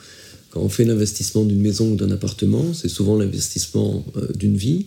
Quand 0.51 0.61
on 0.61 0.69
fait 0.69 0.85
l'investissement 0.85 1.45
d'une 1.45 1.63
maison 1.63 1.93
ou 1.93 1.97
d'un 1.97 2.11
appartement, 2.11 2.75
c'est 2.75 2.91
souvent 2.91 3.17
l'investissement 3.17 4.05
euh, 4.17 4.29
d'une 4.35 4.57
vie. 4.57 4.87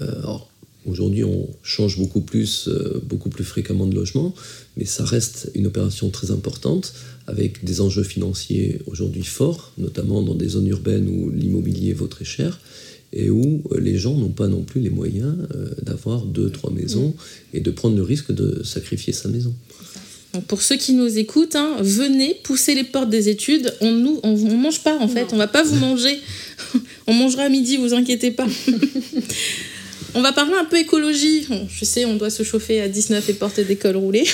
Euh, 0.00 0.22
Aujourd'hui, 0.86 1.22
on 1.24 1.48
change 1.62 1.98
beaucoup 1.98 2.20
plus, 2.20 2.68
beaucoup 3.04 3.28
plus 3.28 3.44
fréquemment 3.44 3.86
de 3.86 3.94
logement, 3.94 4.34
mais 4.76 4.84
ça 4.84 5.04
reste 5.04 5.50
une 5.54 5.66
opération 5.66 6.10
très 6.10 6.30
importante 6.30 6.92
avec 7.26 7.64
des 7.64 7.80
enjeux 7.80 8.02
financiers 8.02 8.80
aujourd'hui 8.86 9.24
forts, 9.24 9.72
notamment 9.78 10.22
dans 10.22 10.34
des 10.34 10.48
zones 10.48 10.66
urbaines 10.66 11.08
où 11.08 11.30
l'immobilier 11.30 11.92
vaut 11.92 12.08
très 12.08 12.24
cher 12.24 12.58
et 13.12 13.30
où 13.30 13.62
euh, 13.72 13.80
les 13.80 13.98
gens 13.98 14.14
n'ont 14.14 14.30
pas 14.30 14.48
non 14.48 14.62
plus 14.62 14.80
les 14.80 14.90
moyens 14.90 15.36
euh, 15.54 15.68
d'avoir 15.82 16.24
deux, 16.24 16.50
trois 16.50 16.70
maisons 16.70 17.08
mm. 17.08 17.56
et 17.56 17.60
de 17.60 17.70
prendre 17.70 17.96
le 17.96 18.02
risque 18.02 18.32
de 18.32 18.62
sacrifier 18.64 19.12
sa 19.12 19.28
maison. 19.28 19.54
pour 20.48 20.62
ceux 20.62 20.76
qui 20.76 20.94
nous 20.94 21.18
écoutent, 21.18 21.56
hein, 21.56 21.76
venez 21.80 22.34
pousser 22.42 22.74
les 22.74 22.84
portes 22.84 23.10
des 23.10 23.28
études. 23.28 23.72
On 23.80 23.92
ne 23.92 24.10
on, 24.22 24.56
mange 24.56 24.82
pas 24.82 24.98
en 24.98 25.08
fait, 25.08 25.26
on 25.32 25.36
va 25.36 25.48
pas 25.48 25.62
vous 25.62 25.76
manger. 25.76 26.18
on 27.06 27.12
mangera 27.12 27.44
à 27.44 27.48
midi, 27.48 27.76
vous 27.76 27.92
inquiétez 27.92 28.30
pas. 28.30 28.46
On 30.14 30.20
va 30.20 30.32
parler 30.32 30.52
un 30.54 30.66
peu 30.66 30.78
écologie. 30.78 31.46
Je 31.70 31.84
sais, 31.86 32.04
on 32.04 32.16
doit 32.16 32.28
se 32.28 32.42
chauffer 32.42 32.82
à 32.82 32.88
19 32.88 33.30
et 33.30 33.32
porter 33.32 33.64
des 33.64 33.76
cols 33.76 33.96
roulés. 33.96 34.26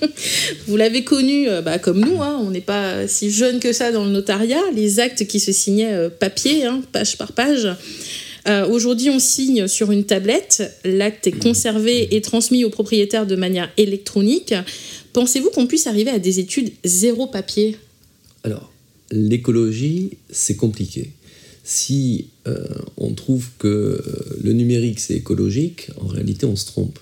Vous 0.66 0.76
l'avez 0.76 1.04
connu 1.04 1.48
euh, 1.48 1.62
bah, 1.62 1.78
comme 1.78 2.00
nous, 2.00 2.20
hein. 2.20 2.40
on 2.42 2.50
n'est 2.50 2.60
pas 2.60 3.06
si 3.06 3.30
jeune 3.30 3.60
que 3.60 3.72
ça 3.72 3.92
dans 3.92 4.04
le 4.04 4.10
notariat. 4.10 4.60
Les 4.74 4.98
actes 4.98 5.26
qui 5.28 5.38
se 5.38 5.52
signaient 5.52 5.92
euh, 5.92 6.08
papier, 6.10 6.64
hein, 6.64 6.82
page 6.90 7.16
par 7.18 7.32
page. 7.32 7.68
Euh, 8.48 8.66
aujourd'hui, 8.66 9.10
on 9.10 9.20
signe 9.20 9.68
sur 9.68 9.92
une 9.92 10.04
tablette. 10.04 10.64
L'acte 10.84 11.28
est 11.28 11.38
conservé 11.38 12.16
et 12.16 12.20
transmis 12.20 12.64
au 12.64 12.70
propriétaire 12.70 13.24
de 13.24 13.36
manière 13.36 13.70
électronique. 13.76 14.54
Pensez-vous 15.12 15.50
qu'on 15.50 15.68
puisse 15.68 15.86
arriver 15.86 16.10
à 16.10 16.18
des 16.18 16.40
études 16.40 16.72
zéro 16.82 17.28
papier? 17.28 17.76
Alors, 18.42 18.72
l'écologie, 19.12 20.18
c'est 20.30 20.56
compliqué 20.56 21.12
si 21.64 22.28
euh, 22.46 22.66
on 22.96 23.12
trouve 23.14 23.48
que 23.58 23.68
euh, 23.68 24.38
le 24.42 24.52
numérique 24.52 25.00
c'est 25.00 25.14
écologique, 25.14 25.90
en 26.00 26.06
réalité 26.06 26.46
on 26.46 26.56
se 26.56 26.66
trompe. 26.66 26.98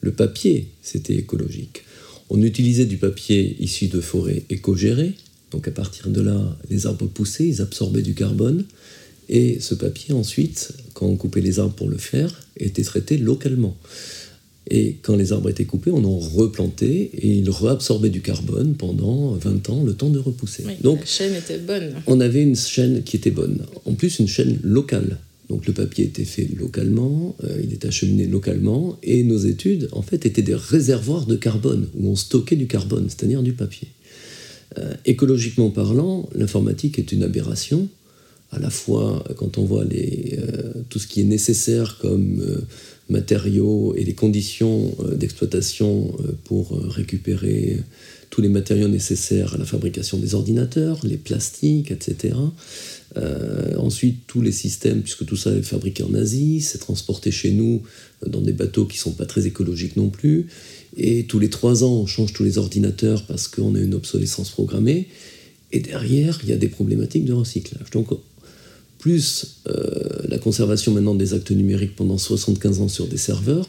Le 0.00 0.12
papier 0.12 0.68
c'était 0.82 1.16
écologique. 1.16 1.84
On 2.28 2.42
utilisait 2.42 2.86
du 2.86 2.96
papier 2.96 3.56
issu 3.60 3.88
de 3.88 4.00
forêts 4.00 4.44
éco-gérées, 4.50 5.14
donc 5.50 5.68
à 5.68 5.72
partir 5.72 6.08
de 6.08 6.20
là 6.20 6.56
les 6.70 6.86
arbres 6.86 7.06
poussaient, 7.06 7.46
ils 7.46 7.60
absorbaient 7.60 8.02
du 8.02 8.14
carbone, 8.14 8.64
et 9.28 9.60
ce 9.60 9.74
papier 9.74 10.12
ensuite, 10.12 10.72
quand 10.94 11.06
on 11.06 11.16
coupait 11.16 11.40
les 11.40 11.60
arbres 11.60 11.74
pour 11.74 11.88
le 11.88 11.98
faire, 11.98 12.42
était 12.56 12.82
traité 12.82 13.16
localement. 13.16 13.76
Et 14.70 14.96
quand 15.02 15.16
les 15.16 15.32
arbres 15.32 15.50
étaient 15.50 15.64
coupés, 15.64 15.90
on 15.90 16.04
en 16.04 16.18
replantait 16.18 17.10
et 17.12 17.28
ils 17.28 17.50
réabsorbaient 17.50 18.08
du 18.08 18.20
carbone 18.20 18.74
pendant 18.74 19.32
20 19.32 19.68
ans, 19.70 19.82
le 19.82 19.94
temps 19.94 20.10
de 20.10 20.20
repousser. 20.20 20.64
Donc, 20.82 21.00
la 21.00 21.06
chaîne 21.06 21.34
était 21.34 21.58
bonne. 21.58 21.94
On 22.06 22.20
avait 22.20 22.42
une 22.42 22.54
chaîne 22.54 23.02
qui 23.02 23.16
était 23.16 23.32
bonne. 23.32 23.62
En 23.84 23.94
plus, 23.94 24.20
une 24.20 24.28
chaîne 24.28 24.58
locale. 24.62 25.18
Donc 25.50 25.66
le 25.66 25.72
papier 25.72 26.04
était 26.04 26.24
fait 26.24 26.48
localement, 26.56 27.34
euh, 27.42 27.60
il 27.60 27.72
était 27.74 27.88
acheminé 27.88 28.28
localement, 28.28 28.96
et 29.02 29.24
nos 29.24 29.38
études, 29.38 29.88
en 29.90 30.00
fait, 30.00 30.24
étaient 30.24 30.42
des 30.42 30.54
réservoirs 30.54 31.26
de 31.26 31.34
carbone, 31.34 31.88
où 31.98 32.08
on 32.08 32.14
stockait 32.14 32.54
du 32.54 32.68
carbone, 32.68 33.06
c'est-à-dire 33.08 33.42
du 33.42 33.52
papier. 33.52 33.88
Euh, 34.78 34.94
écologiquement 35.06 35.70
parlant, 35.70 36.28
l'informatique 36.36 37.00
est 37.00 37.10
une 37.10 37.24
aberration, 37.24 37.88
à 38.52 38.60
la 38.60 38.70
fois 38.70 39.24
quand 39.36 39.58
on 39.58 39.64
voit 39.64 39.84
les, 39.84 40.38
euh, 40.38 40.72
tout 40.88 41.00
ce 41.00 41.08
qui 41.08 41.20
est 41.20 41.24
nécessaire 41.24 41.98
comme 42.00 42.40
matériaux 43.10 43.94
et 43.96 44.04
les 44.04 44.14
conditions 44.14 44.94
euh, 45.00 45.16
d'exploitation 45.16 46.16
euh, 46.20 46.32
pour 46.44 46.76
euh, 46.76 46.88
récupérer 46.88 47.78
tous 48.30 48.40
les 48.40 48.48
matériaux 48.48 48.88
nécessaires 48.88 49.54
à 49.54 49.58
la 49.58 49.64
fabrication 49.64 50.16
des 50.18 50.34
ordinateurs, 50.34 51.00
les 51.02 51.16
plastiques, 51.16 51.90
etc. 51.90 52.34
ensuite, 53.76 54.20
tous 54.28 54.40
les 54.40 54.52
systèmes, 54.52 55.02
puisque 55.02 55.26
tout 55.26 55.34
ça 55.34 55.50
est 55.50 55.62
fabriqué 55.62 56.04
en 56.04 56.14
Asie, 56.14 56.60
c'est 56.60 56.78
transporté 56.78 57.32
chez 57.32 57.50
nous 57.50 57.82
dans 58.24 58.40
des 58.40 58.52
bateaux 58.52 58.84
qui 58.84 58.98
ne 58.98 59.02
sont 59.02 59.14
pas 59.14 59.26
très 59.26 59.48
écologiques 59.48 59.96
non 59.96 60.10
plus. 60.10 60.46
Et 60.96 61.24
tous 61.24 61.40
les 61.40 61.50
trois 61.50 61.82
ans, 61.82 62.02
on 62.02 62.06
change 62.06 62.32
tous 62.32 62.44
les 62.44 62.56
ordinateurs 62.56 63.26
parce 63.26 63.48
qu'on 63.48 63.74
a 63.74 63.80
une 63.80 63.94
obsolescence 63.94 64.50
programmée. 64.50 65.08
Et 65.72 65.80
derrière, 65.80 66.38
il 66.44 66.50
y 66.50 66.52
a 66.52 66.56
des 66.56 66.68
problématiques 66.68 67.24
de 67.24 67.32
recyclage. 67.32 67.90
Plus 69.00 69.56
euh, 69.66 69.72
la 70.28 70.38
conservation 70.38 70.92
maintenant 70.92 71.14
des 71.14 71.34
actes 71.34 71.50
numériques 71.50 71.96
pendant 71.96 72.18
75 72.18 72.82
ans 72.82 72.88
sur 72.88 73.06
des 73.06 73.16
serveurs, 73.16 73.66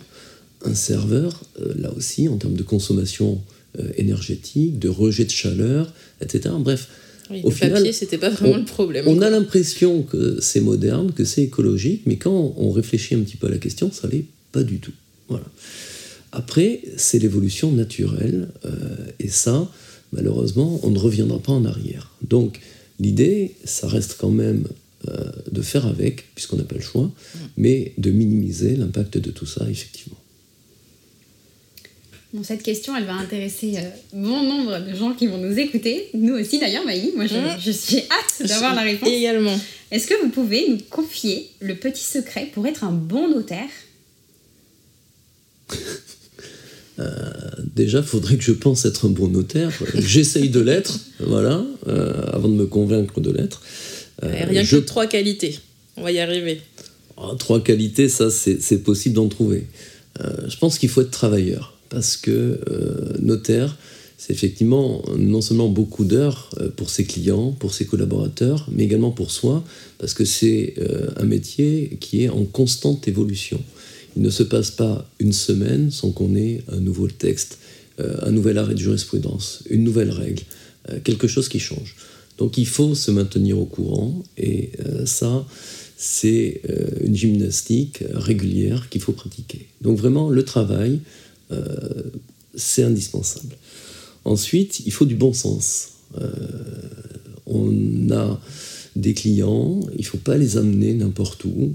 un 0.63 0.75
serveur, 0.75 1.41
euh, 1.59 1.73
là 1.79 1.91
aussi, 1.95 2.27
en 2.27 2.37
termes 2.37 2.53
de 2.53 2.63
consommation 2.63 3.41
euh, 3.79 3.89
énergétique, 3.95 4.77
de 4.77 4.89
rejet 4.89 5.23
de 5.23 5.31
chaleur, 5.31 5.91
etc. 6.19 6.53
Bref, 6.59 6.89
au 7.29 7.49
le 7.49 7.55
final, 7.55 7.73
papier, 7.75 7.93
c'était 7.93 8.17
pas 8.17 8.29
vraiment 8.29 8.57
le 8.57 8.65
problème. 8.65 9.05
On 9.07 9.21
a 9.21 9.29
l'impression 9.29 10.03
que 10.03 10.39
c'est 10.41 10.59
moderne, 10.59 11.13
que 11.13 11.23
c'est 11.23 11.43
écologique, 11.43 12.01
mais 12.05 12.17
quand 12.17 12.53
on 12.57 12.71
réfléchit 12.71 13.15
un 13.15 13.21
petit 13.21 13.37
peu 13.37 13.47
à 13.47 13.51
la 13.51 13.57
question, 13.57 13.89
ça 13.89 14.09
l'est 14.09 14.25
pas 14.51 14.63
du 14.63 14.79
tout. 14.79 14.91
Voilà. 15.29 15.45
Après, 16.33 16.81
c'est 16.97 17.19
l'évolution 17.19 17.71
naturelle, 17.71 18.49
et 19.19 19.29
ça, 19.29 19.69
malheureusement, 20.11 20.81
on 20.83 20.91
ne 20.91 20.99
reviendra 20.99 21.39
pas 21.39 21.53
en 21.53 21.63
arrière. 21.63 22.11
Donc, 22.21 22.59
l'idée, 22.99 23.55
ça 23.63 23.87
reste 23.87 24.17
quand 24.19 24.29
même 24.29 24.65
de 25.51 25.61
faire 25.61 25.87
avec, 25.87 26.33
puisqu'on 26.35 26.57
n'a 26.57 26.63
pas 26.63 26.75
le 26.75 26.81
choix, 26.81 27.11
mais 27.57 27.93
de 27.97 28.11
minimiser 28.11 28.75
l'impact 28.75 29.17
de 29.17 29.31
tout 29.31 29.45
ça, 29.45 29.67
effectivement. 29.69 30.17
Bon, 32.33 32.43
cette 32.43 32.63
question, 32.63 32.95
elle 32.95 33.03
va 33.03 33.15
intéresser 33.15 33.73
euh, 33.75 33.81
bon 34.13 34.43
nombre 34.43 34.79
de 34.79 34.95
gens 34.95 35.13
qui 35.13 35.27
vont 35.27 35.37
nous 35.37 35.59
écouter. 35.59 36.07
Nous 36.13 36.33
aussi, 36.33 36.59
d'ailleurs, 36.59 36.85
Maï. 36.85 37.11
Moi, 37.13 37.25
je, 37.25 37.35
mmh. 37.35 37.73
suis 37.73 37.97
hâte 37.97 38.47
d'avoir 38.47 38.73
la 38.73 38.83
réponse. 38.83 39.09
Également. 39.09 39.59
Est-ce 39.91 40.07
que 40.07 40.13
vous 40.23 40.29
pouvez 40.29 40.69
nous 40.69 40.77
confier 40.89 41.49
le 41.59 41.75
petit 41.75 42.05
secret 42.05 42.49
pour 42.53 42.65
être 42.67 42.85
un 42.85 42.93
bon 42.93 43.27
notaire? 43.27 43.67
Euh, 46.99 47.31
déjà, 47.75 47.97
il 47.97 48.05
faudrait 48.05 48.37
que 48.37 48.43
je 48.43 48.53
pense 48.53 48.85
être 48.85 49.07
un 49.07 49.09
bon 49.09 49.27
notaire. 49.27 49.71
J'essaye 49.95 50.49
de 50.49 50.61
l'être, 50.61 50.99
voilà, 51.19 51.65
avant 52.31 52.47
de 52.47 52.53
me 52.53 52.65
convaincre 52.65 53.19
de 53.19 53.31
l'être. 53.31 53.61
Euh, 54.23 54.45
rien 54.47 54.63
que 54.63 54.75
trois 54.77 55.07
qualités. 55.07 55.59
On 55.97 56.03
va 56.03 56.11
y 56.11 56.19
arriver. 56.19 56.61
Ah, 57.17 57.31
trois 57.37 57.61
qualités, 57.63 58.09
ça, 58.09 58.29
c'est 58.29 58.83
possible 58.83 59.15
d'en 59.15 59.27
trouver. 59.27 59.67
Euh, 60.19 60.49
je 60.49 60.57
pense 60.57 60.77
qu'il 60.79 60.89
faut 60.89 61.01
être 61.01 61.11
travailleur, 61.11 61.77
parce 61.89 62.17
que 62.17 62.59
euh, 62.69 63.17
notaire, 63.19 63.77
c'est 64.17 64.33
effectivement 64.33 65.03
non 65.17 65.41
seulement 65.41 65.69
beaucoup 65.69 66.05
d'heures 66.05 66.49
pour 66.75 66.91
ses 66.91 67.05
clients, 67.05 67.51
pour 67.51 67.73
ses 67.73 67.85
collaborateurs, 67.85 68.67
mais 68.71 68.83
également 68.83 69.09
pour 69.09 69.31
soi, 69.31 69.63
parce 69.97 70.13
que 70.13 70.25
c'est 70.25 70.75
un 71.17 71.23
métier 71.23 71.97
qui 71.99 72.25
est 72.25 72.29
en 72.29 72.45
constante 72.45 73.07
évolution. 73.07 73.59
Il 74.15 74.21
ne 74.21 74.29
se 74.29 74.43
passe 74.43 74.69
pas 74.69 75.09
une 75.19 75.33
semaine 75.33 75.89
sans 75.89 76.11
qu'on 76.11 76.35
ait 76.35 76.63
un 76.71 76.79
nouveau 76.79 77.07
texte, 77.07 77.57
un 77.97 78.29
nouvel 78.29 78.59
arrêt 78.59 78.75
de 78.75 78.79
jurisprudence, 78.79 79.63
une 79.71 79.83
nouvelle 79.83 80.11
règle, 80.11 80.43
quelque 81.03 81.27
chose 81.27 81.49
qui 81.49 81.59
change. 81.59 81.95
Donc 82.41 82.57
il 82.57 82.65
faut 82.65 82.95
se 82.95 83.11
maintenir 83.11 83.59
au 83.59 83.65
courant 83.65 84.23
et 84.35 84.71
euh, 84.83 85.05
ça, 85.05 85.45
c'est 85.95 86.61
euh, 86.67 86.87
une 87.03 87.15
gymnastique 87.15 88.03
régulière 88.15 88.89
qu'il 88.89 88.99
faut 88.99 89.11
pratiquer. 89.11 89.67
Donc 89.81 89.99
vraiment, 89.99 90.27
le 90.31 90.43
travail, 90.43 91.01
euh, 91.51 91.65
c'est 92.55 92.81
indispensable. 92.81 93.55
Ensuite, 94.25 94.81
il 94.87 94.91
faut 94.91 95.05
du 95.05 95.13
bon 95.13 95.33
sens. 95.33 95.89
on 97.45 98.09
a 98.09 98.41
des 98.95 99.13
clients, 99.13 99.79
il 99.93 100.01
ne 100.01 100.05
faut 100.05 100.17
pas 100.17 100.35
les 100.35 100.57
amener 100.57 100.95
n'importe 100.95 101.45
où, 101.45 101.73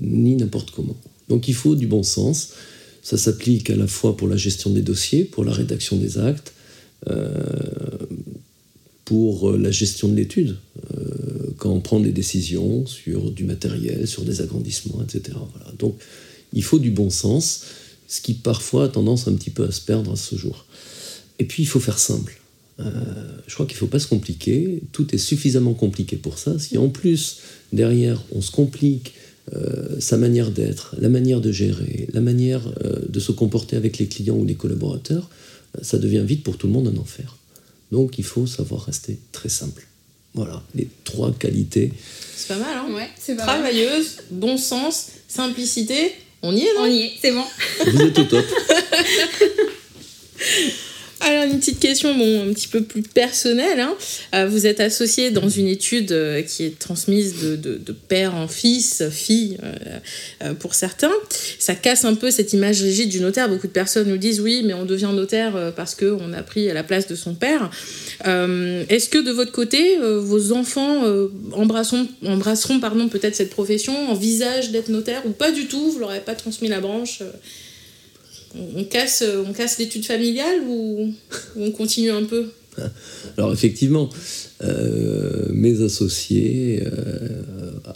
ni 0.00 0.36
n'importe 0.36 0.70
comment. 0.70 0.96
Donc 1.28 1.48
il 1.48 1.54
faut 1.54 1.74
du 1.74 1.88
bon 1.88 2.04
sens. 2.04 2.50
Ça 3.02 3.16
s'applique 3.16 3.68
à 3.68 3.76
la 3.76 3.88
fois 3.88 4.16
pour 4.16 4.28
la 4.28 4.36
gestion 4.36 4.70
des 4.70 4.82
dossiers, 4.82 5.24
pour 5.24 5.44
la 5.44 5.52
rédaction 5.52 5.96
des 5.96 6.18
actes, 6.18 6.52
pour 9.04 9.50
euh, 9.50 9.58
la 9.58 9.70
gestion 9.70 10.08
de 10.08 10.14
l'étude, 10.14 10.56
euh, 10.92 11.52
quand 11.58 11.70
on 11.70 11.80
prend 11.80 12.00
des 12.00 12.12
décisions 12.12 12.86
sur 12.86 13.30
du 13.30 13.44
matériel, 13.44 14.06
sur 14.06 14.22
des 14.22 14.40
agrandissements, 14.40 15.02
etc. 15.02 15.36
Donc 15.78 15.96
il 16.52 16.62
faut 16.62 16.78
du 16.78 16.90
bon 16.90 17.10
sens, 17.10 17.64
ce 18.08 18.20
qui 18.20 18.34
parfois 18.34 18.84
a 18.84 18.88
tendance 18.88 19.28
un 19.28 19.34
petit 19.34 19.50
peu 19.50 19.64
à 19.64 19.72
se 19.72 19.80
perdre 19.80 20.12
à 20.12 20.16
ce 20.16 20.36
jour. 20.36 20.66
Et 21.38 21.44
puis 21.44 21.62
il 21.62 21.66
faut 21.66 21.80
faire 21.80 21.98
simple. 21.98 22.40
Euh, 22.80 22.90
je 23.46 23.54
crois 23.54 23.66
qu'il 23.66 23.76
ne 23.76 23.80
faut 23.80 23.86
pas 23.86 23.98
se 23.98 24.08
compliquer, 24.08 24.82
tout 24.92 25.14
est 25.14 25.18
suffisamment 25.18 25.74
compliqué 25.74 26.16
pour 26.16 26.38
ça. 26.38 26.58
Si 26.58 26.78
en 26.78 26.88
plus, 26.88 27.38
derrière, 27.72 28.22
on 28.32 28.40
se 28.40 28.50
complique 28.50 29.14
sa 29.98 30.16
manière 30.16 30.50
d'être, 30.50 30.96
la 30.98 31.10
manière 31.10 31.42
de 31.42 31.52
gérer, 31.52 32.08
la 32.14 32.22
manière 32.22 32.62
de 33.06 33.20
se 33.20 33.30
comporter 33.30 33.76
avec 33.76 33.98
les 33.98 34.06
clients 34.06 34.36
ou 34.36 34.46
les 34.46 34.54
collaborateurs, 34.54 35.28
ça 35.82 35.98
devient 35.98 36.24
vite 36.26 36.42
pour 36.42 36.56
tout 36.56 36.66
le 36.66 36.72
monde 36.72 36.88
un 36.88 36.96
enfer. 36.98 37.36
Donc 37.94 38.18
il 38.18 38.24
faut 38.24 38.48
savoir 38.48 38.86
rester 38.86 39.20
très 39.30 39.48
simple. 39.48 39.86
Voilà, 40.34 40.60
les 40.74 40.88
trois 41.04 41.32
qualités. 41.32 41.92
C'est 42.34 42.48
pas 42.48 42.56
mal, 42.56 42.76
hein 42.76 42.92
Ouais, 42.92 43.08
c'est 43.16 43.36
pas 43.36 43.44
Travailleuse, 43.44 44.16
bon 44.32 44.56
sens, 44.56 45.10
simplicité. 45.28 46.10
On 46.42 46.56
y 46.56 46.62
est, 46.62 46.74
non? 46.74 46.80
On 46.80 46.86
y 46.86 47.02
est, 47.02 47.12
c'est 47.22 47.30
bon. 47.30 47.44
Vous 47.86 48.02
êtes 48.02 48.18
au 48.18 48.24
top. 48.24 48.44
Alors 51.26 51.44
une 51.44 51.58
petite 51.58 51.80
question 51.80 52.14
bon, 52.14 52.50
un 52.50 52.52
petit 52.52 52.68
peu 52.68 52.82
plus 52.82 53.00
personnelle. 53.00 53.80
Hein. 53.80 53.94
Euh, 54.34 54.46
vous 54.46 54.66
êtes 54.66 54.78
associé 54.80 55.30
dans 55.30 55.48
une 55.48 55.68
étude 55.68 56.12
euh, 56.12 56.42
qui 56.42 56.64
est 56.64 56.78
transmise 56.78 57.36
de, 57.40 57.92
père 58.08 58.34
en 58.34 58.46
fils, 58.46 59.02
fille 59.08 59.56
pour 60.60 60.74
certains. 60.74 61.12
Ça 61.58 61.74
casse 61.74 62.04
un 62.04 62.14
peu 62.14 62.30
cette 62.30 62.52
image 62.52 62.82
rigide 62.82 63.08
du 63.08 63.20
notaire. 63.20 63.48
Beaucoup 63.48 63.66
de 63.66 63.72
personnes 63.72 64.08
nous 64.08 64.18
disent 64.18 64.40
oui, 64.40 64.62
mais 64.64 64.74
on 64.74 64.84
devient 64.84 65.10
notaire 65.14 65.72
parce 65.74 65.94
qu'on 65.94 66.32
a 66.34 66.42
pris 66.42 66.66
la 66.66 66.82
place 66.82 67.06
de 67.06 67.14
son 67.14 67.34
père. 67.34 67.70
Est-ce 68.24 69.08
que 69.08 69.18
de 69.18 69.30
votre 69.30 69.52
côté, 69.52 69.96
vos 69.98 70.52
enfants 70.52 71.04
embrasseront, 71.52 72.06
embrasseront 72.26 72.80
pardon, 72.80 73.08
peut-être 73.08 73.34
cette 73.34 73.50
profession, 73.50 74.10
envisagent 74.10 74.70
d'être 74.70 74.88
notaire 74.88 75.22
ou 75.24 75.30
pas 75.30 75.50
du 75.50 75.66
tout? 75.66 75.92
Vous 75.92 76.00
leur 76.00 76.10
avez 76.10 76.20
pas 76.20 76.34
transmis 76.34 76.68
la 76.68 76.80
branche 76.80 77.22
on 78.76 78.84
casse, 78.84 79.22
l'étude 79.78 80.04
familiale 80.04 80.60
ou 80.68 81.12
on 81.56 81.70
continue 81.70 82.10
un 82.10 82.24
peu? 82.24 82.46
Alors 83.36 83.52
effectivement, 83.52 84.08
euh, 84.62 85.46
mes 85.50 85.82
associés 85.82 86.82
euh, 86.84 87.42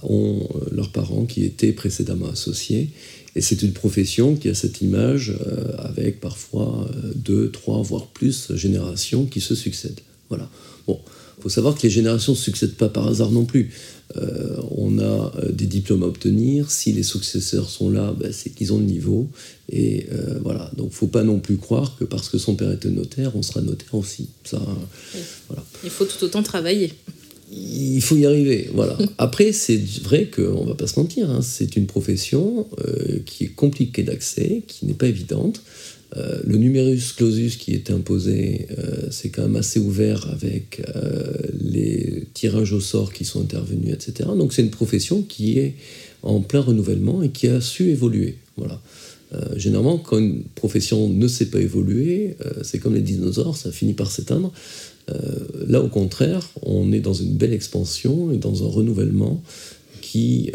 ont 0.03 0.49
leurs 0.71 0.93
parents 0.93 1.27
qui 1.27 1.45
étaient 1.45 1.73
précédemment 1.73 2.29
associés. 2.29 2.91
Et 3.35 3.41
c'est 3.41 3.63
une 3.63 3.73
profession 3.73 4.35
qui 4.35 4.49
a 4.49 4.55
cette 4.55 4.81
image 4.81 5.33
euh, 5.47 5.73
avec 5.79 6.21
parfois 6.21 6.89
deux, 7.15 7.51
trois, 7.51 7.83
voire 7.83 8.07
plus 8.07 8.55
générations 8.55 9.27
qui 9.27 9.41
se 9.41 9.55
succèdent. 9.55 10.01
Voilà. 10.29 10.49
Bon, 10.87 11.01
il 11.39 11.43
faut 11.43 11.49
savoir 11.49 11.77
que 11.77 11.83
les 11.85 11.91
générations 11.91 12.33
ne 12.33 12.37
succèdent 12.37 12.75
pas 12.75 12.89
par 12.89 13.07
hasard 13.07 13.31
non 13.31 13.45
plus. 13.45 13.71
Euh, 14.17 14.57
on 14.71 14.99
a 14.99 15.03
euh, 15.03 15.53
des 15.53 15.67
diplômes 15.67 16.03
à 16.03 16.07
obtenir. 16.07 16.71
Si 16.71 16.93
les 16.93 17.03
successeurs 17.03 17.69
sont 17.69 17.91
là, 17.91 18.15
ben, 18.19 18.33
c'est 18.33 18.51
qu'ils 18.51 18.73
ont 18.73 18.79
le 18.79 18.85
niveau. 18.85 19.29
Et 19.71 20.07
euh, 20.13 20.39
voilà. 20.43 20.71
Donc, 20.77 20.93
faut 20.93 21.07
pas 21.07 21.23
non 21.23 21.39
plus 21.39 21.57
croire 21.57 21.97
que 21.97 22.05
parce 22.05 22.29
que 22.29 22.39
son 22.39 22.57
père 22.57 22.73
était 22.73 22.89
notaire, 22.89 23.37
on 23.37 23.43
sera 23.43 23.61
notaire 23.61 23.95
aussi. 23.95 24.29
Ça, 24.45 24.61
voilà. 25.49 25.65
Il 25.85 25.91
faut 25.91 26.07
tout 26.07 26.25
autant 26.25 26.43
travailler. 26.43 26.93
Il 27.51 28.03
faut 28.03 28.17
y 28.17 28.27
arriver, 28.27 28.69
voilà. 28.75 28.99
Après, 29.17 29.53
c'est 29.53 29.81
vrai 30.03 30.27
qu'on 30.27 30.67
va 30.67 30.75
pas 30.75 30.87
se 30.87 31.01
mentir, 31.01 31.31
hein. 31.31 31.41
c'est 31.41 31.77
une 31.77 31.87
profession 31.87 32.67
qui 33.25 33.45
est 33.45 33.55
compliquée 33.55 34.03
d'accès, 34.03 34.65
qui 34.67 34.85
n'est 34.85 34.93
pas 34.93 35.07
évidente. 35.07 35.63
Euh, 36.17 36.41
le 36.45 36.57
numerus 36.57 37.13
clausus 37.13 37.57
qui 37.57 37.75
est 37.75 37.91
imposé, 37.91 38.67
euh, 38.79 39.09
c'est 39.11 39.29
quand 39.29 39.43
même 39.43 39.57
assez 39.57 39.79
ouvert 39.79 40.29
avec 40.31 40.83
euh, 40.97 41.33
les 41.61 42.27
tirages 42.33 42.73
au 42.73 42.81
sort 42.81 43.13
qui 43.13 43.25
sont 43.27 43.43
intervenus, 43.43 43.93
etc. 43.93 44.31
Donc 44.37 44.55
c'est 44.55 44.63
une 44.63 44.71
profession 44.71 45.23
qui 45.23 45.59
est 45.59 45.75
en 46.23 46.41
plein 46.41 46.61
renouvellement 46.61 47.23
et 47.23 47.29
qui 47.29 47.47
a 47.49 47.61
su 47.61 47.91
évoluer. 47.91 48.37
Voilà. 48.57 48.81
généralement, 49.57 49.99
quand 49.99 50.19
une 50.19 50.43
profession 50.57 51.09
ne 51.09 51.29
sait 51.29 51.47
pas 51.47 51.61
évoluer, 51.61 52.37
c'est 52.63 52.81
comme 52.81 52.95
les 52.95 53.03
dinosaures, 53.03 53.57
ça 53.57 53.71
finit 53.71 53.93
par 53.93 54.11
s'éteindre. 54.11 54.53
là, 55.69 55.81
au 55.81 55.87
contraire, 55.87 56.51
on 56.63 56.91
est 56.91 56.99
dans 56.99 57.13
une 57.13 57.35
belle 57.35 57.53
expansion 57.53 58.33
et 58.33 58.39
dans 58.39 58.65
un 58.65 58.67
renouvellement 58.67 59.41
qui, 60.01 60.51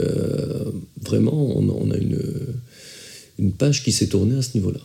vraiment, 1.01 1.57
on, 1.57 1.91
a 1.91 1.97
une, 1.97 2.19
une 3.39 3.53
page 3.53 3.85
qui 3.85 3.93
s'est 3.93 4.07
tournée 4.07 4.35
à 4.35 4.41
ce 4.41 4.49
niveau-là. 4.55 4.81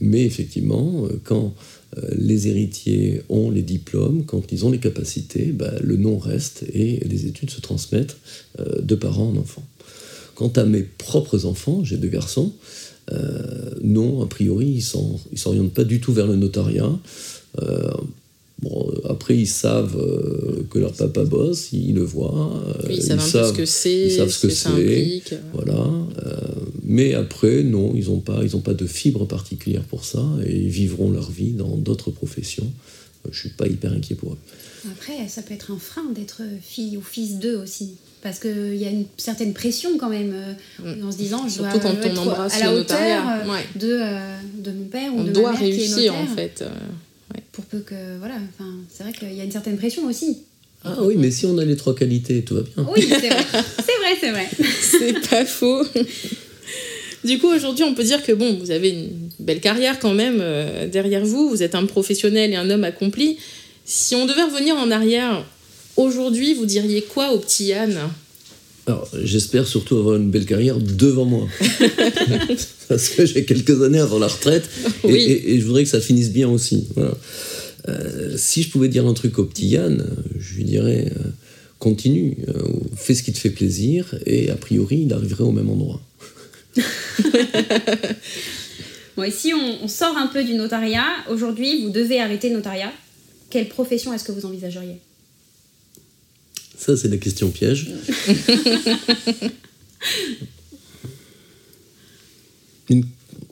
Mais 0.00 0.24
effectivement, 0.24 1.06
euh, 1.06 1.20
quand 1.24 1.54
euh, 1.96 2.08
les 2.16 2.48
héritiers 2.48 3.22
ont 3.28 3.50
les 3.50 3.62
diplômes, 3.62 4.24
quand 4.26 4.52
ils 4.52 4.64
ont 4.66 4.70
les 4.70 4.78
capacités, 4.78 5.46
bah, 5.46 5.72
le 5.80 5.96
nom 5.96 6.18
reste 6.18 6.64
et 6.72 7.00
les 7.06 7.26
études 7.26 7.50
se 7.50 7.60
transmettent 7.60 8.16
euh, 8.58 8.80
de 8.82 8.94
parents 8.94 9.28
en 9.28 9.36
enfants. 9.36 9.64
Quant 10.34 10.52
à 10.56 10.64
mes 10.64 10.82
propres 10.82 11.46
enfants, 11.46 11.84
j'ai 11.84 11.96
deux 11.96 12.08
garçons, 12.08 12.52
non, 13.82 14.22
a 14.22 14.26
priori, 14.26 14.66
ils 14.66 14.98
ne 15.32 15.36
s'orientent 15.36 15.74
pas 15.74 15.84
du 15.84 16.00
tout 16.00 16.14
vers 16.14 16.26
le 16.26 16.36
notariat. 16.36 16.90
Bon, 18.62 18.90
après, 19.06 19.36
ils 19.36 19.46
savent 19.46 19.98
que 20.70 20.78
leur 20.78 20.94
papa 20.94 21.24
bosse, 21.24 21.74
ils 21.74 21.94
le 21.94 22.02
voient. 22.02 22.64
ils, 22.88 23.02
savent 23.02 23.18
un 23.18 23.22
peu 23.22 23.44
ce 23.48 23.52
que 23.52 23.66
c'est, 23.66 24.06
ils 24.06 24.16
savent 24.16 24.30
ce, 24.30 24.46
que, 24.46 24.52
c'est. 24.54 25.22
Voilà. 25.52 25.86
Mais 26.92 27.14
après, 27.14 27.62
non, 27.62 27.94
ils 27.94 28.10
n'ont 28.10 28.20
pas, 28.20 28.40
ils 28.42 28.60
pas 28.60 28.74
de 28.74 28.86
fibre 28.86 29.24
particulière 29.26 29.82
pour 29.82 30.04
ça 30.04 30.22
et 30.44 30.54
ils 30.54 30.68
vivront 30.68 31.10
leur 31.10 31.30
vie 31.30 31.52
dans 31.52 31.78
d'autres 31.78 32.10
professions. 32.10 32.70
Euh, 33.24 33.30
je 33.32 33.38
ne 33.38 33.40
suis 33.40 33.48
pas 33.48 33.66
hyper 33.66 33.94
inquiet 33.94 34.14
pour 34.14 34.34
eux. 34.34 34.38
Après, 34.90 35.26
ça 35.26 35.40
peut 35.40 35.54
être 35.54 35.70
un 35.70 35.78
frein 35.78 36.04
d'être 36.14 36.42
fille 36.60 36.98
ou 36.98 37.00
fils 37.00 37.38
d'eux 37.38 37.56
aussi. 37.56 37.94
Parce 38.20 38.38
qu'il 38.38 38.76
y 38.76 38.84
a 38.84 38.90
une 38.90 39.06
certaine 39.16 39.54
pression 39.54 39.96
quand 39.96 40.10
même 40.10 40.34
euh, 40.34 40.96
mm. 40.96 41.06
en 41.06 41.10
se 41.10 41.16
disant 41.16 41.48
je 41.48 41.54
Surtout 41.54 41.78
dois 41.78 41.92
quand 41.92 42.08
on 42.14 42.16
embrasse 42.18 42.56
à 42.56 42.64
la 42.66 42.74
hauteur 42.74 43.26
euh, 43.26 43.60
de, 43.74 44.62
de 44.62 44.76
mon 44.76 44.84
père 44.84 45.14
ou 45.14 45.20
on 45.20 45.24
de 45.24 45.32
doit 45.32 45.52
ma 45.52 45.60
mère 45.60 45.60
réussir 45.60 45.96
qui 45.96 46.04
est 46.04 46.10
en 46.10 46.26
fait. 46.26 46.62
Pour 47.52 47.64
peu 47.64 47.78
que. 47.78 48.18
Voilà, 48.18 48.36
c'est 48.90 49.04
vrai 49.04 49.14
qu'il 49.14 49.32
y 49.32 49.40
a 49.40 49.44
une 49.44 49.50
certaine 49.50 49.78
pression 49.78 50.04
aussi. 50.04 50.42
Ah 50.84 50.96
oui, 51.00 51.14
mais 51.16 51.30
si 51.30 51.46
on 51.46 51.56
a 51.56 51.64
les 51.64 51.76
trois 51.76 51.94
qualités, 51.94 52.42
tout 52.42 52.56
va 52.56 52.62
bien. 52.62 52.86
Oui, 52.94 53.06
c'est 53.08 53.28
vrai. 53.28 53.44
C'est 53.78 53.98
vrai, 53.98 54.16
c'est 54.20 54.30
vrai. 54.30 54.48
c'est 54.80 55.30
pas 55.30 55.44
faux. 55.46 55.84
Du 57.24 57.38
coup, 57.38 57.48
aujourd'hui, 57.48 57.84
on 57.84 57.94
peut 57.94 58.02
dire 58.02 58.22
que 58.22 58.32
bon, 58.32 58.58
vous 58.58 58.70
avez 58.70 58.90
une 58.90 59.10
belle 59.38 59.60
carrière 59.60 59.98
quand 60.00 60.14
même 60.14 60.38
euh, 60.40 60.88
derrière 60.88 61.24
vous. 61.24 61.48
Vous 61.48 61.62
êtes 61.62 61.74
un 61.74 61.86
professionnel 61.86 62.52
et 62.52 62.56
un 62.56 62.68
homme 62.68 62.84
accompli. 62.84 63.36
Si 63.84 64.16
on 64.16 64.26
devait 64.26 64.42
revenir 64.42 64.76
en 64.76 64.90
arrière, 64.90 65.44
aujourd'hui, 65.96 66.54
vous 66.54 66.66
diriez 66.66 67.02
quoi 67.02 67.32
au 67.32 67.38
petit 67.38 67.66
Yann? 67.66 67.96
Alors, 68.88 69.08
j'espère 69.22 69.68
surtout 69.68 69.96
avoir 69.98 70.16
une 70.16 70.32
belle 70.32 70.46
carrière 70.46 70.78
devant 70.78 71.24
moi. 71.24 71.46
Parce 72.88 73.10
que 73.10 73.24
j'ai 73.24 73.44
quelques 73.44 73.80
années 73.82 74.00
avant 74.00 74.18
la 74.18 74.26
retraite 74.26 74.68
et, 75.04 75.60
je 75.60 75.64
voudrais 75.64 75.84
que 75.84 75.90
ça 75.90 76.00
finisse 76.00 76.30
bien 76.30 76.48
aussi. 76.48 76.88
Euh, 77.88 78.34
si 78.36 78.64
je 78.64 78.70
pouvais 78.70 78.88
dire 78.88 79.06
un 79.06 79.14
truc 79.14 79.38
au 79.38 79.44
petit 79.44 79.68
Yann, 79.68 80.04
je 80.36 80.54
lui 80.54 80.64
dirais 80.64 81.12
euh, 81.16 81.28
continue, 81.78 82.38
fais 82.96 83.14
ce 83.14 83.22
qui 83.22 83.32
te 83.32 83.38
fait 83.38 83.50
plaisir 83.50 84.16
et 84.26 84.50
a 84.50 84.56
priori, 84.56 85.02
il 85.06 85.12
arriverait 85.12 85.44
au 85.44 85.52
même 85.52 85.70
endroit. 85.70 86.00
bon, 89.16 89.22
et 89.24 89.30
si 89.30 89.52
on, 89.54 89.88
sort 89.88 90.16
un 90.16 90.26
peu 90.26 90.44
du 90.44 90.54
notariat, 90.54 91.06
aujourd'hui, 91.30 91.82
vous 91.82 91.90
devez 91.90 92.20
arrêter 92.20 92.48
le 92.48 92.56
notariat. 92.56 92.92
Quelle 93.50 93.68
profession 93.68 94.12
est-ce 94.12 94.24
que 94.24 94.32
vous 94.32 94.46
envisageriez? 94.46 94.98
Ça, 96.76 96.96
c'est 96.96 97.08
la 97.08 97.18
question 97.18 97.50
piège. 97.50 97.90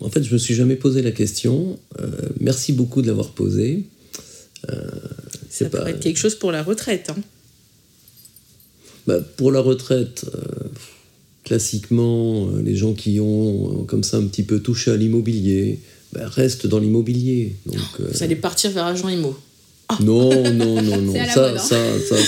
En 0.00 0.08
fait, 0.08 0.22
je 0.22 0.32
me 0.32 0.38
suis 0.38 0.54
jamais 0.54 0.76
posé 0.76 1.02
la 1.02 1.10
question. 1.10 1.78
Euh, 2.00 2.10
merci 2.40 2.72
beaucoup 2.72 3.02
de 3.02 3.06
l'avoir 3.06 3.30
posée. 3.30 3.84
Euh, 4.68 4.74
Ça 5.50 5.66
pas... 5.66 5.78
pourrait 5.78 5.90
être 5.92 6.00
quelque 6.00 6.18
chose 6.18 6.34
pour 6.34 6.52
la 6.52 6.62
retraite. 6.62 7.10
Hein. 7.10 7.20
Bah, 9.06 9.20
pour 9.36 9.52
la 9.52 9.60
retraite, 9.60 10.24
euh, 10.34 10.68
classiquement, 11.50 12.46
euh, 12.46 12.62
les 12.62 12.76
gens 12.76 12.92
qui 12.92 13.18
ont 13.18 13.80
euh, 13.80 13.84
comme 13.84 14.04
ça 14.04 14.18
un 14.18 14.26
petit 14.26 14.44
peu 14.44 14.60
touché 14.60 14.92
à 14.92 14.96
l'immobilier 14.96 15.80
ben, 16.12 16.24
restent 16.24 16.68
dans 16.68 16.78
l'immobilier. 16.78 17.56
Donc, 17.66 17.80
euh, 17.98 18.08
Vous 18.12 18.22
allez 18.22 18.36
partir 18.36 18.70
vers 18.70 18.84
agent 18.84 19.08
immo. 19.08 19.36
Non, 19.98 20.30
non, 20.52 20.80
non, 20.80 21.02
non. 21.02 21.12
ça, 21.34 21.58
ça, 21.58 21.98
ça, 21.98 22.16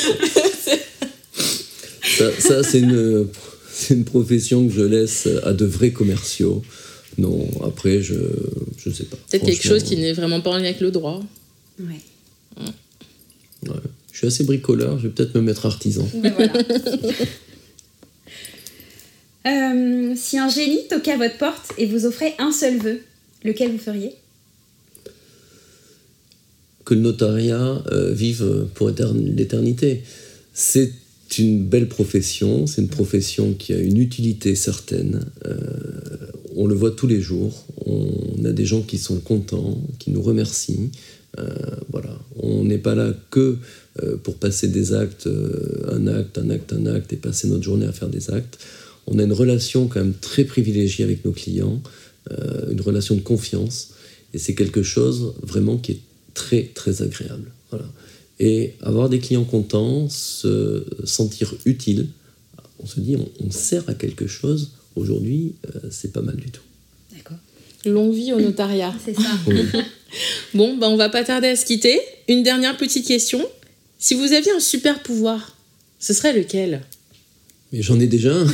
ça, 2.03 2.33
ça 2.41 2.65
c'est 2.65 2.81
une, 2.81 3.29
une 3.91 4.05
profession 4.05 4.67
que 4.67 4.75
je 4.75 4.83
laisse 4.83 5.29
à 5.45 5.53
de 5.53 5.67
vrais 5.67 5.93
commerciaux. 5.93 6.61
Non, 7.17 7.49
après, 7.65 8.03
je 8.03 8.15
ne 8.15 8.93
sais 8.93 9.05
pas. 9.05 9.17
Peut-être 9.31 9.45
quelque 9.45 9.63
chose 9.63 9.85
qui 9.85 9.99
n'est 9.99 10.15
vraiment 10.15 10.41
pas 10.41 10.51
en 10.51 10.57
lien 10.57 10.65
avec 10.65 10.81
le 10.81 10.91
droit. 10.91 11.23
Ouais. 11.79 12.01
ouais. 12.59 13.73
Je 14.11 14.19
suis 14.19 14.27
assez 14.27 14.43
bricoleur, 14.43 14.99
je 14.99 15.07
vais 15.07 15.15
peut-être 15.15 15.37
me 15.37 15.43
mettre 15.43 15.65
artisan. 15.65 16.09
Ben 16.13 16.35
voilà. 16.37 16.55
Euh, 19.47 20.15
si 20.17 20.39
un 20.39 20.49
génie 20.49 20.87
toquait 20.89 21.13
à 21.13 21.17
votre 21.17 21.39
porte 21.39 21.73
et 21.79 21.87
vous 21.87 22.07
offrait 22.07 22.35
un 22.39 22.53
seul 22.53 22.79
vœu, 22.79 23.01
lequel 23.45 23.73
vous 23.73 23.79
feriez? 23.79 24.13
Que 26.85 26.95
le 26.95 27.01
notariat 27.01 27.83
euh, 27.91 28.13
vive 28.13 28.67
pour 28.75 28.91
l'éternité. 28.91 30.03
C'est 30.55 30.93
une 31.39 31.65
belle 31.65 31.89
profession, 31.89 32.67
c'est 32.67 32.83
une 32.83 32.89
profession 32.89 33.55
qui 33.55 33.73
a 33.73 33.79
une 33.79 33.97
utilité 33.97 34.55
certaine. 34.55 35.25
Euh, 35.47 35.57
on 36.55 36.67
le 36.67 36.75
voit 36.75 36.91
tous 36.91 37.07
les 37.07 37.21
jours. 37.21 37.65
On 37.87 38.45
a 38.45 38.53
des 38.53 38.67
gens 38.67 38.83
qui 38.83 38.99
sont 38.99 39.19
contents, 39.19 39.81
qui 39.99 40.11
nous 40.11 40.23
remercient. 40.23 40.91
voilà, 41.91 42.19
on 42.37 42.63
n'est 42.65 42.79
pas 42.79 42.95
là 42.95 43.15
que 43.31 43.57
pour 44.23 44.35
passer 44.37 44.69
des 44.69 44.93
actes, 44.93 45.29
un 45.91 46.07
acte, 46.07 46.37
un 46.37 46.51
acte, 46.51 46.73
un 46.75 46.87
acte, 46.87 47.13
et 47.13 47.17
passer 47.17 47.49
notre 47.49 47.63
journée 47.63 47.87
à 47.87 47.93
faire 47.93 48.11
des 48.11 48.31
actes 48.31 48.59
on 49.07 49.19
a 49.19 49.23
une 49.23 49.33
relation 49.33 49.89
quand 49.89 50.01
même 50.01 50.15
très 50.15 50.45
privilégiée 50.45 51.05
avec 51.05 51.25
nos 51.25 51.33
clients, 51.33 51.83
euh, 52.31 52.71
une 52.71 52.81
relation 52.81 53.15
de 53.15 53.21
confiance, 53.21 53.91
et 54.35 54.39
c'est 54.39 54.55
quelque 54.55 54.83
chose 54.83 55.35
vraiment 55.43 55.77
qui 55.77 55.93
est 55.93 56.01
très 56.35 56.65
très 56.75 57.03
agréable. 57.03 57.51
Voilà. 57.71 57.87
Et 58.39 58.75
avoir 58.81 59.09
des 59.09 59.19
clients 59.19 59.45
contents, 59.45 60.09
se 60.09 60.85
sentir 61.05 61.55
utile, 61.65 62.09
on 62.83 62.87
se 62.87 63.01
dit 63.01 63.17
on, 63.17 63.51
sert 63.51 63.89
à 63.89 63.95
quelque 63.95 64.27
chose, 64.27 64.73
aujourd'hui, 64.97 65.55
euh, 65.67 65.81
c'est 65.91 66.13
pas 66.13 66.23
mal 66.23 66.37
du 66.37 66.51
tout. 66.51 66.63
D'accord. 67.15 67.39
Longue 67.85 68.15
vie 68.15 68.33
au 68.33 68.41
notariat. 68.41 68.95
C'est 69.05 69.15
ça. 69.15 69.31
Bon, 70.55 70.77
bah 70.77 70.89
on 70.91 70.97
va 70.97 71.09
pas 71.09 71.25
tarder 71.25 71.49
à 71.49 71.57
se 71.57 71.65
quitter. 71.65 71.99
Une 72.29 72.43
dernière 72.43 72.77
petite 72.77 73.07
question. 73.07 73.43
Si 73.99 74.15
vous 74.15 74.33
aviez 74.33 74.53
un 74.53 74.61
super 74.61 75.03
pouvoir, 75.03 75.57
ce 75.99 76.13
serait 76.13 76.35
lequel? 76.35 76.83
Mais 77.73 77.83
j'en 77.83 77.99
ai 78.01 78.07
déjà 78.07 78.35
un. 78.35 78.47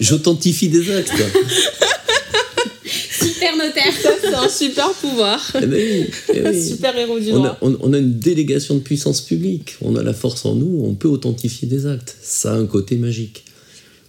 J'authentifie 0.00 0.68
des 0.68 0.90
actes. 0.90 1.12
Super 3.20 3.56
notaire. 3.56 3.92
Ça, 4.02 4.10
c'est 4.20 4.34
un 4.34 4.48
super 4.48 4.90
pouvoir. 4.94 5.40
Eh 5.62 5.66
ben 5.66 5.72
oui, 5.74 6.06
eh 6.34 6.48
oui. 6.48 6.66
super 6.68 6.96
héros 6.96 7.18
du 7.20 7.30
On 7.32 7.36
droit. 7.36 7.48
a, 7.48 7.58
on- 7.62 7.76
on 7.80 7.92
a 7.92 7.98
une 7.98 8.18
délégation 8.18 8.74
de 8.76 8.80
puissance 8.80 9.20
publique. 9.20 9.76
On 9.82 9.94
a 9.96 10.02
la 10.02 10.14
force 10.14 10.44
en 10.46 10.54
nous. 10.54 10.84
On 10.84 10.94
peut 10.94 11.08
authentifier 11.08 11.68
des 11.68 11.86
actes. 11.86 12.16
Ça 12.22 12.52
a 12.52 12.56
un 12.56 12.66
côté 12.66 12.96
magique. 12.96 13.44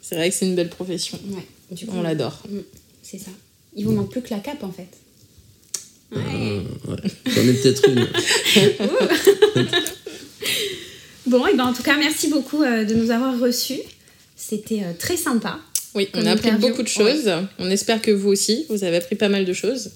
C'est 0.02 0.16
vrai 0.16 0.30
que 0.30 0.36
c'est 0.36 0.46
une 0.46 0.56
belle 0.56 0.70
profession. 0.70 1.20
Ouais, 1.32 1.46
du 1.72 1.86
coup, 1.86 1.94
On 1.98 2.02
l'adore. 2.04 2.42
Mm, 2.50 2.58
C'est 3.04 3.18
ça. 3.20 3.32
Il 3.76 3.86
vous 3.86 3.92
manque 3.92 4.12
plus 4.12 4.22
que 4.22 4.30
la 4.32 4.40
cape 4.40 4.64
en 4.64 4.72
fait. 4.72 4.88
Ouais. 6.14 6.62
Ouais. 6.88 6.98
J'en 7.28 7.42
ai 7.42 7.54
peut-être 7.54 7.90
une. 7.90 8.08
Bon, 11.26 11.46
et 11.48 11.56
ben 11.56 11.66
en 11.66 11.74
tout 11.74 11.84
cas, 11.84 11.98
merci 11.98 12.30
beaucoup 12.30 12.64
euh, 12.64 12.84
de 12.84 12.96
nous 12.96 13.12
avoir 13.12 13.40
reçus. 13.40 13.80
C'était 14.36 14.84
euh, 14.84 14.94
très 14.98 15.18
sympa. 15.18 15.60
Oui, 15.94 16.08
on 16.14 16.26
a 16.26 16.32
appris 16.32 16.50
interview. 16.50 16.70
beaucoup 16.70 16.84
de 16.84 16.88
choses. 16.88 17.32
On 17.60 17.70
espère 17.70 18.02
que 18.02 18.12
vous 18.12 18.30
aussi, 18.30 18.66
vous 18.70 18.84
avez 18.84 18.98
appris 18.98 19.16
pas 19.16 19.30
mal 19.30 19.46
de 19.46 19.54
choses. 19.54 19.92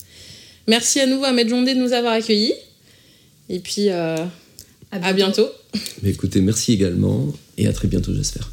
Merci 0.68 1.00
à 1.00 1.08
nouveau 1.08 1.26
à 1.26 1.32
Maître 1.32 1.50
Jondé 1.50 1.74
de 1.74 1.80
nous 1.80 1.94
avoir 1.94 2.14
accueillis. 2.14 2.54
Et 3.50 3.60
puis, 3.60 3.90
euh, 3.90 4.18
à 4.92 5.14
bientôt. 5.14 5.50
Mais 6.04 6.10
écoutez, 6.10 6.42
merci 6.42 6.74
également. 6.74 7.34
Et 7.58 7.68
à 7.68 7.74
très 7.74 7.88
bientôt, 7.88 8.14
j'espère. 8.14 8.50